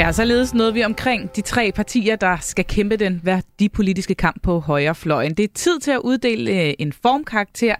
Ja, 0.00 0.12
således 0.12 0.54
nåede 0.54 0.74
vi 0.74 0.84
omkring 0.84 1.36
de 1.36 1.40
tre 1.40 1.72
partier, 1.74 2.16
der 2.16 2.36
skal 2.40 2.64
kæmpe 2.64 2.96
den 2.96 3.20
værdipolitiske 3.24 4.14
kamp 4.14 4.42
på 4.42 4.60
højrefløjen. 4.60 5.34
Det 5.34 5.44
er 5.44 5.48
tid 5.54 5.80
til 5.80 5.90
at 5.90 5.98
uddele 5.98 6.50
øh, 6.50 6.74
en 6.78 6.92
formkarakter 6.92 7.74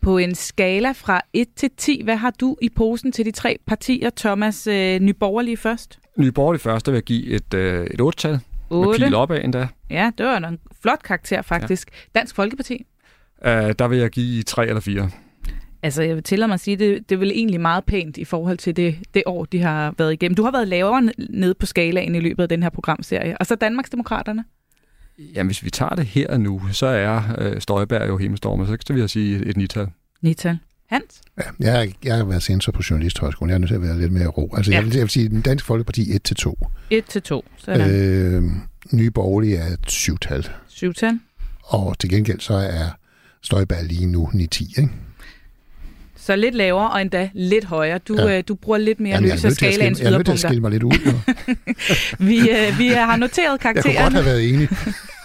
på 0.00 0.18
en 0.18 0.34
skala 0.34 0.92
fra 0.92 1.20
1 1.32 1.46
til 1.56 1.70
10. 1.76 2.00
Hvad 2.04 2.16
har 2.16 2.30
du 2.40 2.56
i 2.62 2.68
posen 2.68 3.12
til 3.12 3.24
de 3.24 3.30
tre 3.30 3.58
partier, 3.66 4.10
Thomas 4.16 4.66
øh, 4.66 5.00
Nyborgerlige 5.00 5.56
først? 5.56 5.98
Nyborgerlige 6.16 6.60
først, 6.60 6.86
der 6.86 6.92
vil 6.92 6.96
jeg 6.96 7.04
give 7.04 7.26
et, 7.26 7.54
øh, 7.54 7.86
et 7.86 8.00
8-tal. 8.00 8.40
8. 8.70 9.00
Med 9.00 9.08
pil 9.08 9.14
opad 9.14 9.44
endda. 9.44 9.68
Ja, 9.90 10.10
det 10.18 10.26
var 10.26 10.36
en 10.36 10.58
flot 10.82 11.02
karakter 11.02 11.42
faktisk. 11.42 11.90
Ja. 11.92 12.20
Dansk 12.20 12.34
Folkeparti? 12.34 12.86
Uh, 13.44 13.50
der 13.50 13.88
vil 13.88 13.98
jeg 13.98 14.10
give 14.10 14.42
3 14.42 14.66
eller 14.66 14.80
4. 14.80 15.10
Altså, 15.82 16.02
jeg 16.02 16.14
vil 16.14 16.22
tillade 16.22 16.48
mig 16.48 16.54
at 16.54 16.60
sige, 16.60 16.76
det, 16.76 17.08
det 17.08 17.14
er 17.14 17.18
vel 17.18 17.30
egentlig 17.30 17.60
meget 17.60 17.84
pænt 17.84 18.16
i 18.16 18.24
forhold 18.24 18.58
til 18.58 18.76
det, 18.76 18.96
det 19.14 19.22
år, 19.26 19.44
de 19.44 19.62
har 19.62 19.94
været 19.98 20.12
igennem. 20.12 20.34
Du 20.34 20.42
har 20.42 20.50
været 20.50 20.68
lavere 20.68 21.10
nede 21.30 21.54
på 21.54 21.66
skalaen 21.66 22.14
i 22.14 22.20
løbet 22.20 22.42
af 22.42 22.48
den 22.48 22.62
her 22.62 22.70
programserie. 22.70 23.38
Og 23.38 23.46
så 23.46 23.54
Danmarksdemokraterne? 23.54 24.44
Jamen, 25.34 25.46
hvis 25.48 25.64
vi 25.64 25.70
tager 25.70 25.94
det 25.94 26.06
her 26.06 26.36
nu, 26.36 26.62
så 26.72 26.86
er 26.86 27.22
øh, 27.38 27.60
Støjberg 27.60 28.08
jo 28.08 28.16
himmelstormer, 28.16 28.66
så 28.66 28.76
kan 28.86 28.96
vi 28.96 29.08
sige 29.08 29.46
et 29.46 29.56
nital. 29.56 29.88
Nital. 30.22 30.58
Hans? 30.86 31.20
Ja, 31.38 31.72
jeg, 31.78 31.92
jeg 32.04 32.16
har 32.16 32.24
været 32.24 32.42
censor 32.42 32.72
på 32.72 32.82
Journalisthøjskolen. 32.90 33.50
Jeg 33.50 33.54
er 33.54 33.58
nødt 33.58 33.68
til 33.68 33.74
at 33.74 33.82
være 33.82 33.98
lidt 33.98 34.12
mere 34.12 34.26
ro. 34.26 34.54
Altså, 34.56 34.72
ja. 34.72 34.76
jeg, 34.76 34.84
vil, 34.84 34.92
jeg 34.92 35.02
vil 35.02 35.10
sige, 35.10 35.28
den 35.28 35.40
danske 35.40 35.66
folkeparti 35.66 36.02
1-2. 36.02 36.18
1-2, 36.94 37.40
sådan. 37.56 37.90
Øh, 37.90 38.42
nye 38.92 39.10
borgerlige 39.10 39.56
er 39.56 39.66
et 39.66 39.90
syvtal. 39.90 40.48
Syvtal. 40.68 41.18
Og 41.62 41.98
til 41.98 42.10
gengæld 42.10 42.40
så 42.40 42.54
er 42.54 42.88
Støjberg 43.42 43.84
lige 43.84 44.06
nu 44.06 44.26
9-10, 44.26 44.80
ikke? 44.80 44.88
Så 46.26 46.36
lidt 46.36 46.54
lavere 46.54 46.90
og 46.90 47.02
endda 47.02 47.30
lidt 47.34 47.64
højere. 47.64 47.98
Du, 47.98 48.14
ja. 48.14 48.38
øh, 48.38 48.44
du 48.48 48.54
bruger 48.54 48.78
lidt 48.78 49.00
mere 49.00 49.14
Jamen, 49.14 49.30
lys 49.30 49.44
af 49.44 49.52
skalaens 49.52 49.98
yderpunkter. 49.98 50.04
Jeg 50.04 50.14
er 50.14 50.18
nødt 50.18 50.26
til 50.26 50.32
at 50.32 50.38
skille 50.38 50.60
mig 50.60 50.70
lidt 50.70 50.82
ud. 50.82 50.92
vi, 52.28 52.38
øh, 52.38 52.78
vi 52.78 52.86
har 52.88 53.16
noteret 53.16 53.60
karakteren. 53.60 53.94
Jeg 53.94 54.04
kunne 54.04 54.04
godt 54.04 54.14
have 54.14 54.24
været 54.24 54.48
enig. 54.48 54.68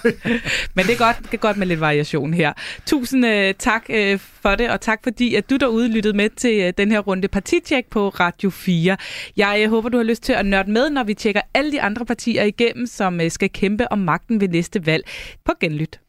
Men 0.75 0.85
det 0.85 0.93
er 0.93 0.97
godt, 0.97 1.17
det 1.17 1.33
er 1.33 1.37
godt 1.37 1.57
med 1.57 1.67
lidt 1.67 1.79
variation 1.79 2.33
her. 2.33 2.53
Tusind 2.85 3.25
øh, 3.25 3.53
tak 3.59 3.85
øh, 3.89 4.19
for 4.41 4.55
det, 4.55 4.69
og 4.69 4.81
tak 4.81 4.99
fordi, 5.03 5.35
at 5.35 5.49
du 5.49 5.57
derude 5.57 5.89
lyttede 5.89 6.17
med 6.17 6.29
til 6.29 6.61
øh, 6.61 6.73
den 6.77 6.91
her 6.91 6.99
runde 6.99 7.27
partitjek 7.27 7.85
på 7.91 8.09
Radio 8.09 8.49
4. 8.49 8.97
Jeg 9.37 9.61
øh, 9.63 9.69
håber, 9.69 9.89
du 9.89 9.97
har 9.97 10.03
lyst 10.03 10.23
til 10.23 10.33
at 10.33 10.45
nørde 10.45 10.71
med, 10.71 10.89
når 10.89 11.03
vi 11.03 11.13
tjekker 11.13 11.41
alle 11.53 11.71
de 11.71 11.81
andre 11.81 12.05
partier 12.05 12.43
igennem, 12.43 12.85
som 12.85 13.21
øh, 13.21 13.31
skal 13.31 13.49
kæmpe 13.49 13.91
om 13.91 13.99
magten 13.99 14.41
ved 14.41 14.47
næste 14.47 14.85
valg. 14.85 15.03
På 15.45 15.53
genlyt. 15.59 15.99